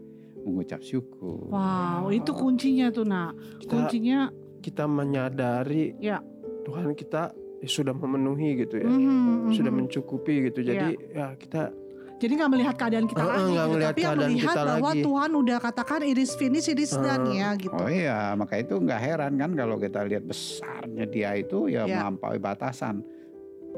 mengucap 0.48 0.80
syukur. 0.80 1.48
Wow, 1.48 2.08
itu 2.08 2.32
kuncinya 2.32 2.88
tuh 2.88 3.04
nak. 3.04 3.36
kita 3.60 3.68
Kuncinya 3.68 4.18
kita 4.58 4.84
menyadari 4.84 5.92
Ya. 5.98 6.18
Tuhan 6.64 6.92
kita 6.92 7.32
ya 7.58 7.68
sudah 7.68 7.92
memenuhi 7.92 8.58
gitu 8.58 8.76
ya. 8.76 8.86
mhm, 8.86 9.50
Sudah 9.50 9.68
mhm. 9.68 9.78
mencukupi 9.84 10.48
gitu. 10.48 10.60
Jadi 10.62 10.96
ya 11.12 11.32
kita 11.34 11.72
Jadi 12.18 12.34
nggak 12.34 12.50
melihat 12.50 12.74
keadaan 12.74 13.06
kita 13.06 13.22
Heeh, 13.22 13.30
lagi, 13.30 13.46
gitu. 13.46 13.78
tapi 13.78 14.00
yang 14.02 14.10
keadaan 14.10 14.18
melihat 14.26 14.42
kita 14.50 14.62
bahwa 14.66 14.90
lagi. 14.90 15.02
Tuhan 15.06 15.30
udah 15.38 15.58
katakan 15.62 16.00
iris 16.02 16.32
finish, 16.34 16.66
iris 16.66 16.92
done 16.92 17.30
Heeh. 17.30 17.38
ya 17.38 17.48
gitu. 17.54 17.78
Oh 17.78 17.86
iya, 17.86 18.34
maka 18.34 18.58
itu 18.58 18.74
nggak 18.74 18.98
heran 18.98 19.32
kan 19.38 19.50
kalau 19.54 19.78
kita 19.78 20.02
lihat 20.02 20.26
besarnya 20.26 21.06
dia 21.06 21.30
itu 21.32 21.70
ya 21.70 21.86
Ya. 21.86 22.02
melampaui 22.02 22.42
batasan. 22.42 23.06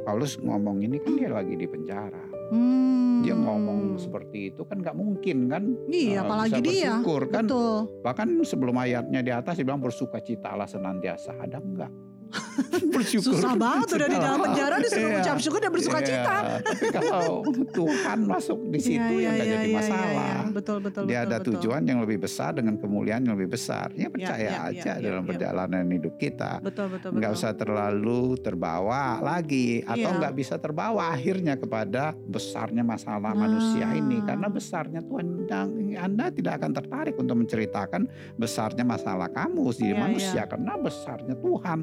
Paulus 0.00 0.40
ngomong 0.40 0.80
ini 0.80 0.96
kan 0.96 1.20
dia 1.20 1.28
lagi 1.28 1.52
di 1.52 1.68
penjara. 1.68 2.24
Hmm. 2.48 3.09
Dia 3.20 3.36
ngomong 3.36 4.00
seperti 4.00 4.52
itu 4.54 4.62
kan 4.64 4.80
nggak 4.80 4.96
mungkin 4.96 5.52
kan? 5.52 5.64
Iya, 5.86 6.20
eh, 6.20 6.22
apalagi 6.24 6.52
bisa 6.58 6.64
dia. 6.64 6.72
bersyukur 6.96 7.22
kan? 7.28 7.44
Betul. 7.44 7.76
Bahkan 8.00 8.28
sebelum 8.42 8.76
ayatnya 8.80 9.20
di 9.20 9.32
atas 9.32 9.60
dia 9.60 9.66
bilang 9.68 9.84
bersuka 9.84 10.18
citalah 10.24 10.66
senantiasa. 10.66 11.36
Ada 11.36 11.60
enggak? 11.60 11.92
bersyukur. 12.94 13.34
Susah 13.34 13.54
banget 13.54 13.88
udah 13.92 14.08
di 14.08 14.18
dalam 14.18 14.40
penjara 14.40 14.76
disuruh 14.78 15.00
Iya. 15.00 15.08
mengucap 15.12 15.36
syukur 15.38 15.60
dan 15.60 15.70
bersuka 15.70 15.98
cita. 16.00 16.36
Iya, 16.40 16.58
Tapi 16.90 17.08
kalau 17.08 17.34
Tuhan 17.70 18.18
masuk 18.24 18.58
di 18.68 18.80
situ 18.80 19.12
ya 19.18 19.28
nggak 19.30 19.48
jadi 19.48 19.68
masalah. 19.72 20.34
Betul 20.50 20.78
betul 20.80 21.02
Dia 21.06 21.20
betul, 21.20 21.26
ada 21.26 21.36
betul. 21.38 21.50
tujuan 21.56 21.82
yang 21.84 21.98
lebih 22.00 22.18
besar 22.20 22.50
dengan 22.52 22.74
kemuliaan 22.76 23.22
yang 23.22 23.34
lebih 23.34 23.50
besar. 23.50 23.90
Ya 23.94 24.08
percaya 24.08 24.38
ya, 24.40 24.50
ya, 24.50 24.60
aja 24.70 24.92
ya, 24.92 25.02
dalam 25.02 25.22
ya. 25.24 25.28
perjalanan 25.28 25.84
hidup 25.86 26.14
kita. 26.16 26.52
Betul 26.60 26.86
betul 26.90 27.10
Nggak 27.16 27.30
usah 27.32 27.52
terlalu 27.52 28.20
terbawa 28.38 29.02
lagi 29.20 29.82
atau 29.82 30.10
Iya. 30.10 30.18
nggak 30.18 30.34
bisa 30.34 30.54
terbawa 30.56 31.10
akhirnya 31.10 31.54
kepada 31.56 32.14
besarnya 32.16 32.82
masalah 32.82 33.32
Nah. 33.32 33.46
manusia 33.46 33.86
ini 33.92 34.22
karena 34.22 34.48
besarnya 34.48 35.00
Tuhan 35.00 35.26
yang- 35.46 35.78
Anda 36.00 36.30
tidak 36.30 36.62
akan 36.62 36.72
tertarik 36.72 37.14
untuk 37.14 37.36
menceritakan 37.36 38.06
besarnya 38.36 38.82
masalah 38.82 39.28
kamu 39.28 39.72
di 39.72 39.86
Iya, 39.86 39.96
manusia 39.96 40.42
iya. 40.42 40.48
karena 40.48 40.72
besarnya 40.76 41.34
Tuhan 41.36 41.78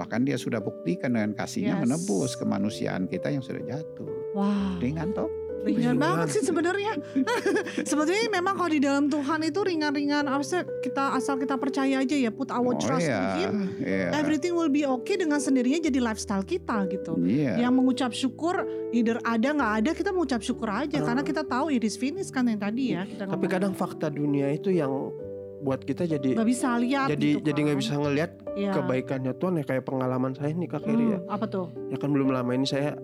bahkan 0.00 0.24
dia 0.24 0.34
sudah 0.34 0.58
buktikan 0.58 1.12
dengan 1.12 1.36
kasihnya 1.36 1.76
Yes. 1.76 1.82
menebus 1.84 2.32
kemanusiaan 2.34 3.04
kita 3.04 3.28
yang 3.28 3.44
sudah 3.44 3.60
jatuh 3.62 4.08
Wah, 4.32 4.80
ringan 4.80 5.12
toh 5.12 5.28
ringan 5.60 5.92
Ringan. 5.92 5.96
banget 6.00 6.28
sih 6.32 6.40
sebenarnya. 6.40 6.96
Sebetulnya 7.84 8.32
memang 8.32 8.56
kalau 8.56 8.70
di 8.70 8.80
dalam 8.80 9.06
Tuhan 9.06 9.44
itu 9.44 9.60
ringan-ringan. 9.60 10.24
Harusnya 10.24 10.64
kita 10.80 11.12
asal 11.12 11.36
kita 11.36 11.60
percaya 11.60 12.00
aja 12.00 12.16
ya, 12.16 12.32
put 12.32 12.48
our 12.48 12.72
Oh, 12.72 12.72
trust 12.74 13.04
to 13.04 13.12
iya, 13.12 13.36
Him. 13.36 13.68
iya. 13.76 14.08
Everything 14.14 14.54
will 14.54 14.70
be 14.70 14.88
okay 14.88 15.16
dengan 15.16 15.36
sendirinya 15.36 15.84
jadi 15.84 16.00
lifestyle 16.00 16.40
kita 16.42 16.88
gitu. 16.88 17.12
Iya. 17.20 17.60
Yang 17.60 17.72
mengucap 17.76 18.10
syukur, 18.10 18.64
either 18.90 19.20
ada 19.20 19.48
nggak 19.50 19.72
ada 19.76 19.90
kita 19.92 20.10
mengucap 20.10 20.40
syukur 20.40 20.68
aja 20.70 20.96
Ah. 20.96 21.04
karena 21.04 21.22
kita 21.22 21.42
tahu 21.42 21.68
it 21.68 21.82
is 21.82 21.92
finished 21.94 22.30
kan 22.30 22.46
yang 22.46 22.56
tadi 22.56 22.94
ya. 22.94 23.04
Kita 23.04 23.26
Tapi 23.26 23.36
ngomong. 23.36 23.52
kadang 23.52 23.72
fakta 23.74 24.08
dunia 24.08 24.48
itu 24.48 24.72
yang 24.72 25.12
buat 25.60 25.80
kita 25.80 26.08
jadi 26.08 26.34
nggak 26.34 26.48
bisa 26.48 26.68
lihat. 26.76 27.08
jadi 27.08 27.28
gitu 27.34 27.44
jadi 27.44 27.58
nggak 27.60 27.76
kan. 27.76 27.82
bisa 27.84 27.94
ngelihat 27.94 28.30
Iya. 28.50 28.72
kebaikannya 28.72 29.32
Tuhan 29.34 29.54
ya 29.54 29.64
kayak 29.64 29.84
pengalaman 29.84 30.32
saya 30.32 30.50
nih 30.50 30.66
Kak 30.66 30.82
Keri 30.82 31.04
ya. 31.06 31.18
Hmm, 31.18 31.30
Apa 31.30 31.44
tuh? 31.46 31.66
Ya 31.86 31.96
kan 31.96 32.08
belum 32.08 32.28
lama 32.28 32.50
ini 32.50 32.64
saya 32.64 32.96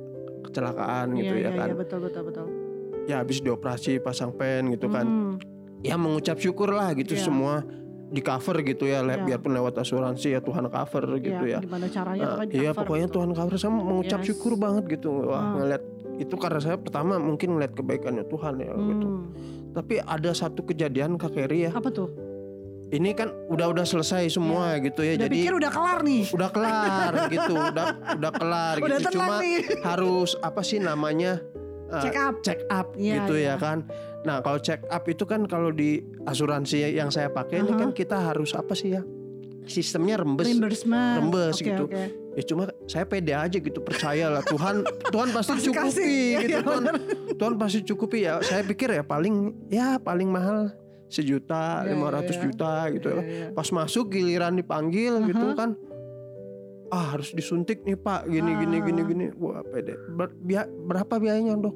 kecelakaan 0.43 1.15
gitu 1.15 1.33
Iya, 1.33 1.39
ya 1.39 1.41
iya, 1.45 1.51
kan. 1.55 1.67
iya, 1.67 1.77
betul 1.77 1.99
betul 2.01 2.23
betul. 2.25 2.47
Ya 3.07 3.17
habis 3.21 3.39
dioperasi 3.39 3.99
pasang 3.99 4.33
pen 4.33 4.73
gitu 4.73 4.89
kan. 4.89 5.07
Hmm, 5.07 5.35
Ya 5.79 5.95
mengucap 5.95 6.35
syukur 6.37 6.73
lah 6.73 6.91
gitu 6.93 7.15
Iya. 7.15 7.23
semua 7.23 7.55
di 8.07 8.19
cover 8.19 8.59
gitu 8.65 8.85
ya, 8.85 9.03
Iya. 9.03 9.21
biarpun 9.21 9.53
lewat 9.53 9.77
asuransi 9.77 10.33
ya 10.33 10.41
Tuhan 10.41 10.67
cover 10.67 11.05
gitu 11.21 11.45
iya, 11.45 11.59
ya. 11.59 11.59
Gimana 11.61 11.87
caranya 11.87 12.19
Nah, 12.19 12.31
pokoknya 12.33 12.55
iya 12.57 12.71
pokoknya 12.73 13.07
gitu. 13.07 13.15
Tuhan 13.15 13.31
cover 13.33 13.57
sama 13.57 13.79
mengucap 13.81 14.21
Yes. 14.21 14.27
syukur 14.27 14.53
banget 14.57 14.85
gitu. 14.91 15.11
Wah 15.27 15.37
Ah. 15.37 15.53
ngeliat 15.55 15.83
itu 16.17 16.35
karena 16.35 16.59
saya 16.59 16.77
pertama 16.77 17.21
mungkin 17.21 17.55
ngeliat 17.55 17.73
kebaikannya 17.73 18.25
Tuhan 18.25 18.55
ya 18.59 18.73
gitu. 18.73 19.07
Hmm, 19.07 19.25
Tapi 19.71 20.01
ada 20.01 20.33
satu 20.33 20.65
kejadian 20.65 21.15
Kak 21.15 21.37
Keri 21.37 21.69
ya. 21.69 21.71
Apa 21.71 21.93
tuh? 21.93 22.09
Ini 22.87 23.11
kan 23.13 23.35
udah-udah 23.51 23.83
selesai 23.83 24.31
semua 24.31 24.79
gitu 24.79 25.03
ya. 25.03 25.19
Udah 25.19 25.27
Jadi 25.27 25.37
pikir 25.43 25.55
udah 25.59 25.71
kelar 25.71 25.99
nih. 26.01 26.23
udah 26.31 26.51
kelar 26.51 27.13
gitu, 27.35 27.55
udah 27.55 27.87
udah 28.15 28.33
kelar 28.33 28.75
Udah 28.79 28.99
gitu. 29.03 29.09
Cuma 29.13 29.35
nih. 29.43 29.59
harus 29.83 30.31
apa 30.39 30.63
sih 30.63 30.79
namanya? 30.79 31.43
uh, 31.91 31.99
Check 31.99 32.15
up. 32.15 32.35
check 32.43 32.61
up 32.69 32.95
Iya, 32.95 33.27
gitu 33.27 33.35
iya. 33.35 33.55
ya 33.55 33.55
kan. 33.59 33.83
Nah, 34.23 34.39
kalau 34.39 34.59
check 34.59 34.87
up 34.87 35.03
itu 35.05 35.23
kan 35.23 35.47
kalau 35.47 35.71
di 35.71 35.99
asuransi 36.25 36.95
yang 36.95 37.11
saya 37.11 37.27
pakai 37.27 37.63
ini 37.63 37.75
Aha. 37.75 37.79
kan 37.79 37.91
kita 37.91 38.19
harus 38.23 38.55
apa 38.55 38.75
sih 38.75 38.95
ya? 38.95 39.03
Sistemnya 39.67 40.23
rembes. 40.23 40.47
Rembes 40.47 41.59
Oke, 41.59 41.67
gitu. 41.67 41.85
oke. 41.87 42.03
Ya 42.37 42.43
cuma 42.45 42.63
saya 42.87 43.03
pede 43.03 43.35
aja 43.35 43.57
gitu 43.57 43.81
percaya 43.81 44.31
lah 44.31 44.43
Tuhan 44.43 44.87
Tuhan 45.15 45.29
pasti 45.33 45.59
cukupi 45.59 45.75
kasih. 45.75 46.07
Iya, 46.07 46.39
gitu 46.39 46.51
iya, 46.53 46.61
Tuhan. 46.63 46.83
Tuhan 47.35 47.55
pasti 47.59 47.79
cukupi 47.83 48.19
ya. 48.23 48.39
Saya 48.43 48.63
pikir 48.63 48.95
ya 48.95 49.03
paling 49.03 49.35
ya 49.67 49.99
paling 49.99 50.31
mahal 50.31 50.71
sejuta 51.07 51.81
Iya, 51.81 51.93
lima 51.93 52.07
iya, 52.07 52.15
ratus 52.17 52.37
iya. 52.37 52.43
juta 52.43 52.73
gitu 52.91 53.07
ya. 53.09 53.21
Iya. 53.21 53.47
Pas 53.51 53.69
masuk 53.71 54.05
giliran 54.11 54.55
dipanggil 54.55 55.13
gitu 55.25 55.47
Aha. 55.49 55.57
kan 55.57 55.71
ah 56.87 57.13
harus 57.13 57.31
disuntik 57.31 57.83
nih 57.83 57.95
Pak 57.95 58.27
gini 58.27 58.47
gini 58.57 58.79
gini 58.79 59.01
Ah. 59.01 59.07
gini 59.07 59.27
wah 59.35 59.59
pede 59.61 59.99
Ber- 60.09 60.39
bia- 60.39 60.71
berapa 60.71 61.19
biayanya 61.19 61.59
dok 61.59 61.75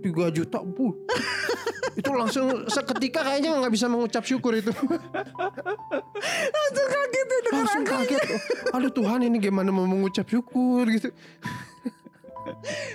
3 0.00 0.32
juta 0.32 0.60
bu 0.60 0.96
itu 1.98 2.08
langsung 2.10 2.64
seketika 2.64 3.20
kayaknya 3.20 3.52
nggak 3.54 3.68
bisa 3.70 3.84
mengucap 3.86 4.20
syukur 4.22 4.52
itu 4.52 4.72
Langsung 6.56 6.88
kaget 6.88 7.26
dengar 7.28 7.52
langsung 7.54 7.84
kaget 7.84 8.22
aduh 8.70 8.88
Tuhan 8.90 9.20
ini 9.24 9.36
gimana 9.38 9.68
mau 9.68 9.84
mengucap 9.84 10.24
syukur 10.24 10.88
gitu 10.88 11.12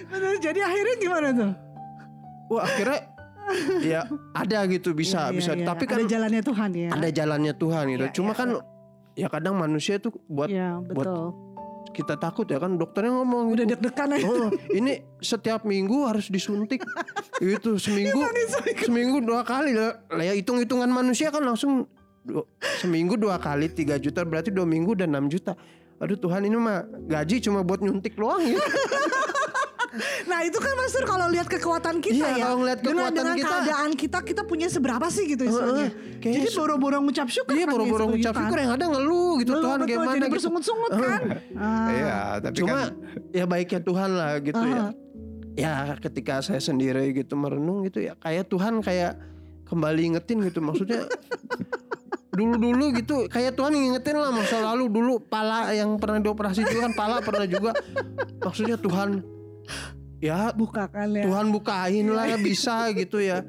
Bener, 0.08 0.40
Jadi 0.40 0.60
akhirnya 0.60 0.96
gimana 0.98 1.28
tuh? 1.30 1.52
wah 2.50 2.66
akhirnya 2.66 3.00
ya 3.84 4.06
ada 4.32 4.60
gitu 4.66 4.92
bisa 4.92 5.28
Iya, 5.28 5.30
iya, 5.30 5.38
bisa 5.38 5.52
iya. 5.54 5.66
tapi 5.66 5.84
kan 5.86 6.00
ada 6.00 6.08
jalannya 6.08 6.42
Tuhan 6.42 6.70
ya. 6.72 6.90
ada 6.90 7.08
jalannya 7.10 7.54
Tuhan 7.54 7.84
gitu 7.90 8.06
Iya, 8.06 8.14
cuma 8.14 8.32
iya, 8.32 8.40
kan 8.40 8.50
ya 9.14 9.28
kadang 9.28 9.56
manusia 9.56 9.96
tuh 9.98 10.16
buat 10.26 10.48
Iya, 10.48 10.80
buat 10.82 11.04
betul. 11.04 11.28
kita 11.92 12.16
takut 12.16 12.48
ya 12.48 12.56
kan 12.56 12.80
dokternya 12.80 13.12
ngomong 13.12 13.52
Udah 13.52 13.66
gitu. 13.68 13.76
deg-degan 13.76 14.16
aja. 14.16 14.24
Oh, 14.24 14.48
ini 14.72 15.04
setiap 15.20 15.68
minggu 15.68 16.08
harus 16.08 16.32
disuntik. 16.32 16.80
itu 17.44 17.76
seminggu 17.76 18.24
seminggu 18.80 19.20
dua 19.20 19.44
kali 19.44 19.76
lah. 19.76 20.00
Ya 20.16 20.32
hitung-hitungan 20.32 20.88
manusia 20.88 21.28
kan 21.28 21.44
langsung 21.44 21.92
du- 22.24 22.48
seminggu 22.80 23.20
dua 23.20 23.36
kali 23.36 23.68
3 23.68 24.00
juta 24.00 24.24
berarti 24.24 24.56
dua 24.56 24.64
minggu 24.64 24.96
dan 24.96 25.12
6 25.12 25.28
juta. 25.28 25.52
Aduh 26.00 26.16
Tuhan 26.16 26.48
ini 26.48 26.56
mah 26.56 26.82
gaji 27.12 27.44
cuma 27.44 27.60
buat 27.60 27.84
nyuntik 27.84 28.16
doang 28.16 28.40
ya. 28.40 28.56
Nah 30.24 30.40
itu 30.42 30.56
kan 30.56 30.72
Mas 30.74 30.92
Nur 30.92 31.04
kalau 31.04 31.28
lihat 31.28 31.46
kekuatan 31.46 32.00
kita 32.00 32.16
Iya, 32.16 32.30
ya. 32.32 32.44
kalau 32.44 32.58
ngeliat 32.60 32.80
dengan, 32.80 32.96
kekuatan 33.06 33.18
dengan 33.18 33.36
kita. 33.36 33.50
keadaan 33.52 33.90
kita 33.94 34.18
kita 34.24 34.42
punya 34.44 34.68
seberapa 34.68 35.08
sih 35.08 35.28
gitu 35.28 35.44
istilahnya. 35.44 35.92
Kayaknya 36.18 36.38
Jadi 36.42 36.50
boro-boro 36.54 36.98
ngucap 37.02 37.28
syukur 37.28 37.52
Iya 37.52 37.66
kan 37.66 37.74
boro-boro 37.74 38.00
ya, 38.00 38.10
ngucap 38.10 38.20
sejutaan. 38.32 38.42
syukur 38.42 38.58
yang 38.58 38.72
ada 38.72 38.86
ngeluh 38.88 39.32
gitu 39.38 39.52
Ngeluh, 39.52 39.62
Tuhan 39.62 39.78
betul, 39.78 39.90
gimana 39.92 40.08
jadi 40.08 40.20
gitu. 40.22 40.32
bersungut-sungut 40.32 40.92
kan. 40.94 41.22
Ah. 41.54 41.88
Iya, 41.90 42.20
tapi 42.40 42.56
Cuma 42.56 42.70
kan 42.72 42.88
ya 43.30 43.46
baiknya 43.46 43.80
Tuhan 43.82 44.10
lah 44.12 44.32
gitu 44.40 44.64
ya. 44.64 44.80
Aha. 44.80 44.90
Ya 45.52 45.74
ketika 46.00 46.34
saya 46.40 46.60
sendiri 46.60 47.12
gitu 47.12 47.36
merenung 47.36 47.84
gitu 47.84 48.00
ya 48.00 48.16
kayak 48.16 48.48
Tuhan 48.48 48.80
kayak 48.80 49.20
kembali 49.68 50.16
ingetin 50.16 50.40
gitu 50.42 50.60
maksudnya 50.60 51.04
dulu-dulu 52.32 52.96
gitu 52.96 53.28
kayak 53.28 53.60
Tuhan 53.60 53.76
ngingetin 53.76 54.16
lah 54.16 54.32
masa 54.32 54.64
lalu 54.64 54.88
dulu 54.88 55.20
pala 55.20 55.76
yang 55.76 56.00
pernah 56.00 56.24
dioperasi 56.24 56.64
juga 56.64 56.88
kan 56.88 56.94
pala 56.96 57.20
pernah 57.20 57.44
juga 57.44 57.76
maksudnya 58.40 58.80
Tuhan 58.80 59.20
ya 60.20 60.53
Bukakan 60.53 61.08
ya. 61.13 61.24
Tuhan 61.25 61.50
bukain 61.50 62.06
lah 62.08 62.38
bisa 62.38 62.89
gitu 62.94 63.18
ya 63.18 63.41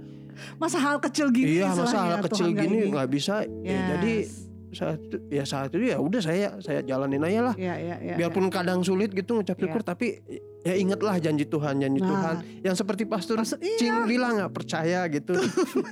Masa 0.57 0.81
hal 0.81 0.97
kecil 0.99 1.28
gini 1.28 1.61
iya 1.61 1.71
masa 1.71 1.99
hal 2.09 2.25
kecil 2.25 2.50
gini 2.50 2.88
ini. 2.88 2.90
nggak 2.90 3.09
bisa 3.12 3.45
ya, 3.62 3.78
jadi 3.95 4.14
Yes. 4.25 4.42
Saat 4.73 4.99
itu 4.99 5.17
ya 5.29 5.45
saat 5.45 5.69
itu 5.71 5.85
ya 5.87 5.97
udah 5.97 6.19
saya 6.19 6.57
saya 6.59 6.81
jalanin 6.81 7.21
aja 7.21 7.41
lah 7.45 7.55
Iya, 7.55 7.75
iya, 7.76 7.97
iya, 8.02 8.14
biarpun 8.17 8.49
kadang 8.49 8.81
sulit 8.81 9.11
gitu 9.11 9.35
ngucap 9.35 9.55
Iya. 9.55 9.62
syukur 9.62 9.81
tapi 9.83 10.19
ya 10.61 10.75
ingatlah 10.75 11.17
janji 11.17 11.45
Tuhan 11.45 11.76
janji 11.76 11.99
Nah. 11.99 12.09
Tuhan 12.09 12.35
yang 12.62 12.73
seperti 12.73 13.05
pastor 13.05 13.37
Pastor, 13.37 13.59
iya. 13.59 13.76
Cing 13.76 13.97
bilang 14.07 14.33
nggak 14.35 14.50
percaya 14.50 15.05
gitu 15.07 15.37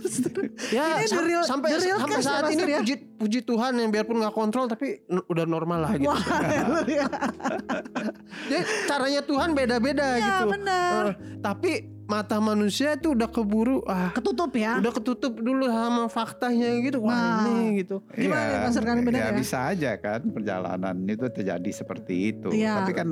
ya 0.76 0.96
Ini 0.96 1.06
sam- 1.06 1.22
real- 1.22 1.44
sampai 1.44 1.68
real 1.74 1.98
sampai 1.98 2.16
ya, 2.16 2.22
saat 2.22 2.44
ini 2.48 2.62
ya? 2.64 2.78
puji 2.78 2.94
puji 3.16 3.40
Tuhan 3.42 3.72
yang 3.76 3.90
biarpun 3.90 4.16
nggak 4.18 4.32
kontrol 4.32 4.64
tapi 4.64 5.04
udah 5.06 5.44
normal 5.44 5.78
lah 5.82 5.92
gitu 5.94 6.08
Wah. 6.08 6.20
Jadi 8.46 8.58
caranya 8.86 9.20
Tuhan 9.22 9.48
beda-beda 9.52 10.06
Iya, 10.10 10.24
gitu 10.24 10.44
benar. 10.50 11.02
Eh, 11.02 11.14
tapi 11.38 11.70
mata 12.10 12.42
manusia 12.42 12.98
itu 12.98 13.14
udah 13.14 13.30
keburu 13.30 13.86
ah 13.86 14.10
Ketutup 14.10 14.50
ya. 14.52 14.82
udah 14.82 14.90
ketutup 14.90 15.32
dulu 15.38 15.70
sama 15.70 16.10
faktanya 16.10 16.74
gitu 16.82 16.98
wah 17.00 17.14
Nah. 17.14 17.46
ini 17.46 17.86
gitu 17.86 18.02
Gimana 18.10 18.66
benar 19.00 19.14
ya, 19.14 19.30
ya? 19.30 19.38
bisa 19.38 19.58
aja 19.70 19.90
kan 19.96 20.20
perjalanan 20.26 20.96
itu 21.06 21.26
terjadi 21.30 21.70
seperti 21.70 22.34
itu. 22.34 22.48
Iya. 22.50 22.82
Tapi 22.82 22.92
kan 22.92 23.08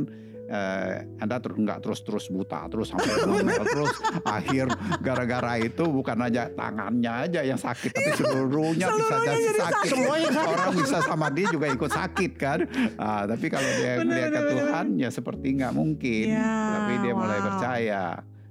eh, 0.49 1.05
Anda 1.21 1.37
terus 1.39 1.57
nggak 1.61 1.79
terus-terus 1.85 2.25
buta 2.29 2.67
terus 2.67 2.89
sampai 2.89 3.15
ngomel 3.23 3.63
terus 3.63 3.93
akhir 4.41 4.67
gara-gara 4.99 5.61
itu 5.61 5.85
bukan 5.85 6.17
aja 6.25 6.49
tangannya 6.49 7.13
aja 7.29 7.41
yang 7.45 7.61
sakit 7.61 7.93
tapi 7.93 8.11
seluruhnya, 8.17 8.89
bisa 8.89 8.97
Seluruhnya 8.97 9.29
jadi 9.29 9.45
jadi 9.45 9.61
sakit. 9.61 9.75
sakit. 9.77 9.91
Semuanya 9.93 10.31
sakit. 10.33 10.57
Orang 10.57 10.73
bisa 10.75 10.99
sama 11.05 11.27
dia 11.29 11.47
juga 11.53 11.67
ikut 11.69 11.91
sakit 11.93 12.33
kan. 12.35 12.59
Ah, 12.97 13.23
tapi 13.29 13.47
kalau 13.47 13.71
dia 13.77 13.93
melihat 14.01 14.31
Tuhan 14.41 14.87
ya 14.97 15.09
seperti 15.13 15.47
nggak 15.55 15.75
mungkin. 15.77 16.27
Ya, 16.33 16.57
tapi 16.75 16.93
dia 17.05 17.13
mulai 17.13 17.39
wow. 17.39 17.47
percaya. 17.53 18.03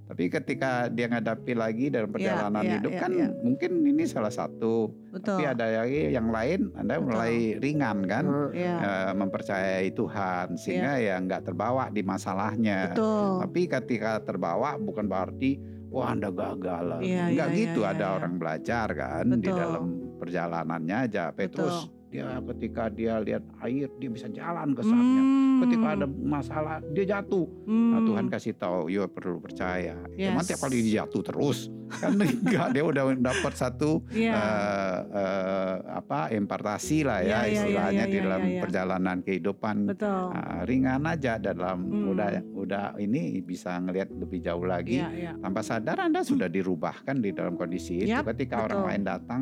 Tapi 0.08 0.24
ketika 0.32 0.88
dia 0.88 1.12
ngadapi 1.12 1.52
lagi 1.52 1.92
dalam 1.92 2.08
perjalanan 2.08 2.64
iya, 2.64 2.74
hidup 2.80 2.92
iya, 2.96 3.02
kan 3.04 3.12
iya. 3.12 3.28
mungkin 3.44 3.72
ini 3.84 4.08
salah 4.08 4.32
satu 4.32 4.88
Betul. 5.12 5.36
tapi 5.36 5.44
ada 5.44 5.84
lagi 5.84 6.16
yang 6.16 6.32
lain 6.32 6.72
Anda 6.80 6.96
Betul. 6.96 7.08
mulai 7.12 7.36
ringan 7.60 7.98
kan 8.08 8.26
Eh, 8.56 8.64
Iya. 8.64 8.76
eh, 8.80 9.12
mempercayai 9.20 9.90
Tuhan 9.92 10.56
sehingga 10.56 10.96
ya 11.04 11.20
nggak 11.20 11.52
terbawa 11.52 11.92
di 11.92 12.02
masalahnya. 12.08 12.96
Betul. 12.96 13.44
Tapi 13.44 13.62
ketika 13.68 14.24
terbawa 14.24 14.80
bukan 14.80 15.12
berarti 15.12 15.60
wah 15.92 16.16
Anda 16.16 16.32
gagal 16.32 16.84
lah. 16.88 17.00
Iya, 17.04 17.24
Nggak 17.36 17.50
iya, 17.52 17.60
gitu 17.60 17.80
iya, 17.84 17.92
ada 17.92 18.08
iya. 18.08 18.16
orang 18.16 18.34
belajar 18.40 18.88
kan 18.96 19.26
di 19.36 19.44
Betul. 19.44 19.60
dalam 19.60 19.84
perjalanannya 20.24 20.98
aja. 21.04 21.24
Petrus 21.36 21.92
dia 22.18 22.42
ketika 22.50 22.84
dia 22.90 23.14
lihat 23.22 23.46
air 23.62 23.86
dia 23.96 24.10
bisa 24.10 24.26
jalan 24.28 24.74
ke 24.74 24.82
sana. 24.82 25.22
Ketika 25.58 25.88
ada 25.94 26.06
masalah 26.08 26.82
dia 26.90 27.06
jatuh. 27.08 27.46
Nah, 27.64 27.98
Hmm. 27.98 28.06
Tuhan 28.06 28.26
kasih 28.28 28.54
tahu, 28.54 28.90
yo 28.90 29.06
perlu 29.06 29.38
percaya. 29.38 29.98
Cuman 30.08 30.18
Yes. 30.38 30.48
tiap 30.48 30.60
kali 30.64 30.82
dia 30.82 30.94
jatuh 31.00 31.22
terus, 31.24 31.70
kan 31.92 32.14
enggak 32.22 32.68
dia 32.72 32.84
udah 32.84 33.04
dapat 33.16 33.54
satu 33.54 34.02
Iya. 34.10 34.34
eh, 34.34 35.00
eh, 35.14 35.76
apa 35.94 36.30
impartasi 36.32 37.02
lah 37.02 37.20
Iya, 37.20 37.28
ya 37.28 37.40
iya, 37.40 37.54
istilahnya 37.54 38.04
iya, 38.04 38.06
di 38.08 38.18
iya, 38.18 38.24
dalam 38.24 38.42
iya, 38.42 38.50
iya. 38.50 38.62
perjalanan 38.62 39.18
kehidupan 39.20 39.76
Betul. 39.88 40.26
Ah, 40.32 40.62
ringan 40.64 41.02
aja 41.06 41.34
dalam 41.38 41.78
Hmm. 41.84 42.12
udah 42.12 42.28
udah 42.56 42.86
ini 42.98 43.40
bisa 43.40 43.78
ngelihat 43.78 44.10
lebih 44.10 44.40
jauh 44.40 44.64
lagi 44.64 44.98
Iya, 44.98 45.10
iya. 45.12 45.32
tanpa 45.38 45.62
sadar 45.62 45.98
Anda 46.00 46.22
sudah 46.22 46.48
dirubahkan 46.48 47.18
di 47.18 47.30
dalam 47.32 47.56
kondisi 47.56 48.00
itu 48.00 48.10
Yap, 48.10 48.26
ketika 48.28 48.62
orang 48.62 48.80
betul. 48.80 48.90
lain 48.90 49.04
datang 49.04 49.42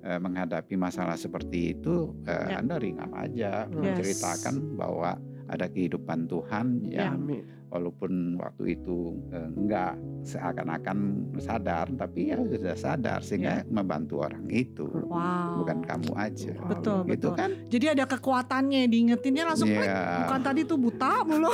eh, 0.00 0.16
menghadapi 0.16 0.74
masalah 0.74 1.14
seperti 1.14 1.72
itu 1.72 2.14
eh, 2.24 2.34
Yap. 2.48 2.60
Anda 2.60 2.76
ringan 2.76 3.10
aja 3.12 3.64
Yes. 3.64 3.72
menceritakan 3.72 4.54
bahwa 4.74 5.18
ada 5.48 5.66
kehidupan 5.66 6.26
Tuhan 6.26 6.66
Ya. 6.84 7.08
yang 7.08 7.20
Amin. 7.20 7.40
walaupun 7.68 8.12
waktu 8.36 8.74
itu 8.74 9.16
eh, 9.28 9.48
enggak 9.50 9.96
seakan-akan 10.24 10.98
sadar 11.36 11.88
tapi 11.90 12.28
ya 12.28 12.36
sudah 12.36 12.72
sadar 12.74 13.20
sehingga 13.20 13.64
membantu 13.66 14.20
orang 14.20 14.44
itu 14.48 14.84
Wow. 15.04 15.64
bukan 15.64 15.78
kamu 15.82 16.10
aja 16.14 16.52
Betul, 16.64 16.98
gitu 17.06 17.28
betul. 17.28 17.32
kan 17.34 17.50
Jadi 17.68 17.86
ada 17.88 18.04
kekuatannya 18.04 18.88
diingetinnya 18.88 19.44
langsung. 19.46 19.68
Iya. 19.68 20.24
Bukan 20.24 20.40
tadi 20.42 20.60
tuh 20.64 20.76
buta 20.76 21.24
mulu. 21.24 21.52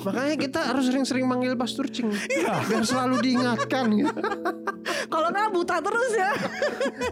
Makanya 0.00 0.36
kita 0.36 0.60
harus 0.62 0.84
sering-sering 0.86 1.24
manggil 1.24 1.52
Pastor 1.54 1.86
Cing. 1.86 2.08
Iya. 2.10 2.64
Biar 2.64 2.84
selalu 2.84 3.16
diingatkan 3.20 3.84
gitu. 3.92 4.20
Buta 5.50 5.76
terus 5.78 6.12
ya. 6.14 6.30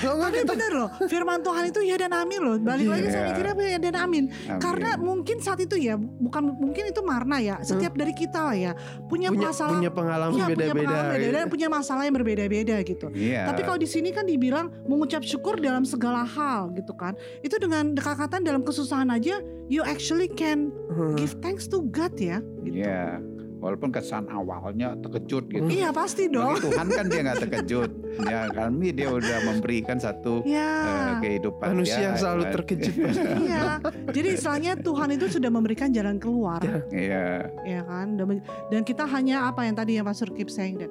Tapi 0.00 0.36
kita 0.40 0.52
bener 0.52 0.72
loh, 0.72 0.88
firman 1.06 1.40
Tuhan 1.40 1.64
itu 1.66 1.80
ya 1.82 1.96
dan 1.96 2.12
amin 2.12 2.40
loh. 2.40 2.56
Balik 2.56 2.86
lagi 2.86 3.02
Iya. 3.02 3.12
saya 3.12 3.22
mikirnya 3.28 3.54
ya 3.66 3.78
dan 3.80 3.94
amin. 3.96 4.24
Amin. 4.30 4.58
Karena 4.58 4.90
mungkin 4.94 5.36
saat 5.38 5.58
itu 5.58 5.74
ya, 5.74 5.94
bukan 5.96 6.42
mungkin 6.52 6.84
itu 6.86 7.00
Marna 7.00 7.38
ya. 7.38 7.58
Setiap 7.60 7.92
dari 7.92 8.12
kita 8.12 8.40
lah 8.42 8.56
ya 8.56 8.72
punya, 9.06 9.30
punya 9.30 9.50
masalah, 9.50 9.76
punya 9.76 9.90
pengalaman 9.90 10.32
Iya, 10.32 10.44
punya 10.44 10.56
beda-beda. 10.56 10.74
pengalaman 10.86 11.10
beda 11.10 11.20
gitu. 11.20 11.32
dan 11.32 11.46
punya 11.48 11.68
masalah 11.68 12.02
yang 12.04 12.14
berbeda-beda 12.14 12.76
gitu. 12.82 13.06
Iya. 13.10 13.42
Tapi 13.46 13.60
kalau 13.62 13.78
di 13.78 13.88
sini 13.88 14.08
kan 14.10 14.24
dibilang 14.24 14.66
mengucap 14.84 15.22
syukur 15.22 15.58
dalam 15.58 15.82
segala 15.82 16.22
hal 16.22 16.70
gitu 16.74 16.92
kan. 16.92 17.14
Itu 17.40 17.58
dengan 17.58 17.94
dekatan 17.94 18.42
dalam 18.42 18.62
kesusahan 18.62 19.10
aja, 19.10 19.38
you 19.66 19.82
actually 19.82 20.28
can 20.28 20.70
Hmm. 20.90 21.14
give 21.14 21.34
thanks 21.40 21.66
to 21.66 21.82
God 21.88 22.14
ya. 22.14 22.38
Gitu. 22.62 22.82
Iya. 22.82 23.18
Walaupun 23.60 23.92
kesan 23.92 24.24
awalnya 24.26 24.96
terkejut 24.96 25.44
gitu. 25.46 25.68
Iya 25.68 25.92
pasti 25.92 26.26
dong. 26.26 26.56
Bagi 26.56 26.64
Tuhan 26.66 26.86
kan 26.88 27.04
dia 27.06 27.20
nggak 27.22 27.38
terkejut. 27.44 27.90
ya 28.20 28.40
kami 28.48 28.88
dia 28.90 29.08
udah 29.08 29.38
memberikan 29.46 29.96
satu 29.96 30.40
eh, 30.42 30.56
Ya. 30.56 31.20
kehidupan 31.20 31.72
Manusia 31.72 32.10
dia, 32.10 32.18
selalu 32.18 32.42
eh, 32.42 32.52
terkejut. 32.52 32.94
Iya, 33.40 33.62
jadi 34.10 34.28
istilahnya 34.34 34.72
Tuhan 34.76 35.08
itu 35.12 35.26
sudah 35.30 35.48
memberikan 35.48 35.88
jalan 35.88 36.16
keluar, 36.16 36.60
Iya. 36.90 37.52
ya 37.62 37.80
kan? 37.82 38.16
Dan- 38.16 38.42
Dan 38.66 38.82
kita 38.82 39.04
hanya 39.04 39.46
apa 39.46 39.62
yang 39.62 39.74
tadi 39.74 39.94
yang 39.94 40.04
Pastor 40.04 40.30
keep 40.30 40.48
saying 40.48 40.78
that 40.78 40.90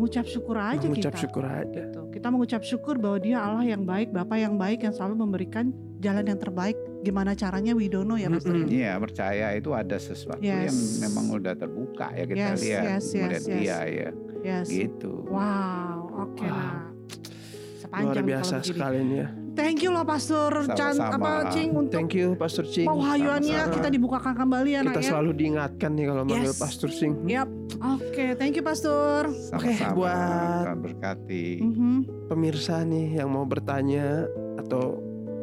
mengucap 0.00 0.24
syukur 0.24 0.56
aja 0.56 0.80
Mengucap 0.80 1.12
kita. 1.12 1.20
syukur 1.20 1.44
aja. 1.44 1.82
Gitu. 1.84 2.00
Kita 2.08 2.28
mengucap 2.32 2.62
syukur 2.64 2.94
bahwa 2.96 3.18
Dia 3.20 3.38
Allah 3.38 3.64
yang 3.66 3.84
baik, 3.84 4.08
Bapa 4.10 4.34
yang 4.34 4.56
baik 4.56 4.80
yang 4.80 4.96
selalu 4.96 5.20
memberikan 5.20 5.68
jalan 6.00 6.24
yang 6.24 6.40
terbaik. 6.40 6.72
Gimana 7.00 7.32
caranya 7.32 7.72
we 7.72 7.86
don't 7.86 8.04
know 8.04 8.16
ya 8.16 8.32
Pastor. 8.32 8.56
Mm-mm. 8.56 8.68
ya? 8.68 8.72
Iya 8.72 8.92
percaya 8.96 9.46
itu 9.52 9.70
ada 9.70 9.96
sesuatu 9.96 10.40
Yes. 10.40 10.64
yang 10.64 10.76
memang 11.04 11.24
udah 11.34 11.52
terbuka 11.54 12.08
ya 12.12 12.24
kita 12.24 12.40
Yes, 12.40 12.58
lihat 12.58 12.82
yes, 12.82 13.04
yes, 13.04 13.12
melihat 13.20 13.42
yes. 13.42 13.48
dia 13.52 13.78
ya 13.84 14.08
Yes. 14.40 14.66
gitu. 14.68 15.12
Wow, 15.28 16.28
oke 16.28 16.40
Wow. 16.40 16.48
nah. 16.48 16.80
Luar 16.80 17.80
Sepanjang 17.80 18.16
nih 18.16 18.28
biasa 18.30 18.54
sekali 18.62 18.98
nih 19.02 19.16
ya. 19.18 19.28
Thank 19.60 19.78
you 19.80 19.90
loh 19.90 20.02
Pastor 20.02 20.48
Chan 20.70 20.96
apa 20.96 21.52
Cing 21.52 21.70
untuk 21.70 21.92
Thank 21.92 22.16
you 22.16 22.32
Pastor 22.34 22.64
Cing. 22.64 22.88
Sama-sama. 22.88 23.68
kita 23.70 23.88
dibukakan 23.88 24.32
kembali 24.34 24.70
ya 24.72 24.80
Kita 24.82 24.98
ya. 24.98 25.08
selalu 25.12 25.30
diingatkan 25.36 25.90
nih 25.92 26.06
kalau 26.06 26.22
manggil 26.24 26.48
Yes. 26.48 26.56
Pastor 26.56 26.88
Cing. 26.88 27.12
Yap. 27.26 27.48
Oke, 27.78 28.32
thank 28.34 28.54
you 28.54 28.62
Pastor. 28.62 29.28
Sama-sama. 29.28 29.92
buat- 29.92 30.64
Tuhan 30.64 30.80
berkati. 30.80 31.46
Mhm. 31.60 31.92
Pemirsa 32.26 32.80
nih 32.82 33.20
yang 33.20 33.28
mau 33.28 33.44
bertanya 33.44 34.24
atau 34.56 34.96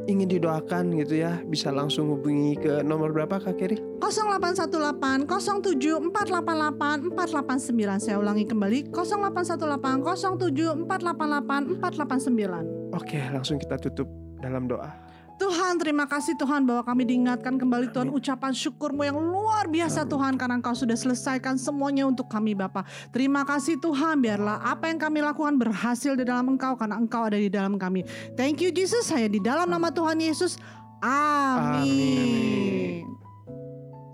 ingin 0.06 0.30
didoakan 0.30 0.96
gitu 0.96 1.20
ya, 1.20 1.44
bisa 1.44 1.68
langsung 1.70 2.08
hubungi 2.10 2.56
ke 2.56 2.80
nomor 2.82 3.12
berapa 3.12 3.38
Kak 3.38 3.60
Keri? 3.60 3.76
0818 4.00 5.28
07 5.28 6.00
488 6.08 7.12
489 7.12 8.00
Saya 8.00 8.16
ulangi 8.16 8.46
kembali 8.46 8.88
0818 8.88 10.16
07 10.40 10.88
488 10.88 11.76
489 11.76 12.87
Oke, 12.98 13.22
langsung 13.30 13.62
kita 13.62 13.78
tutup 13.78 14.10
dalam 14.42 14.66
doa. 14.66 15.08
Tuhan 15.38 15.78
terima 15.78 16.10
kasih 16.10 16.34
Tuhan 16.34 16.66
bahwa 16.66 16.82
kami 16.82 17.06
diingatkan 17.06 17.62
kembali 17.62 17.94
Tuhan 17.94 18.10
ucapan 18.10 18.58
syukurmu 18.58 19.06
yang 19.06 19.22
luar 19.22 19.70
biasa 19.70 20.10
Tuhan 20.10 20.34
karena 20.34 20.58
Engkau 20.58 20.74
sudah 20.74 20.98
selesaikan 20.98 21.62
semuanya 21.62 22.10
untuk 22.10 22.26
kami 22.26 22.58
Bapak. 22.58 22.90
Terima 23.14 23.46
kasih 23.46 23.78
Tuhan 23.78 24.18
biarlah 24.18 24.66
apa 24.66 24.90
yang 24.90 24.98
kami 24.98 25.22
lakukan 25.22 25.62
berhasil 25.62 26.18
di 26.18 26.26
dalam 26.26 26.58
Engkau 26.58 26.74
karena 26.74 26.98
Engkau 26.98 27.22
ada 27.30 27.38
di 27.38 27.54
dalam 27.54 27.78
kami. 27.78 28.02
Thank 28.34 28.66
you 28.66 28.74
Jesus 28.74 29.06
saya 29.06 29.30
di 29.30 29.38
dalam 29.38 29.70
nama 29.70 29.94
Tuhan 29.94 30.18
Yesus. 30.18 30.58
Amin. 31.06 31.86
Amin. 31.86 33.17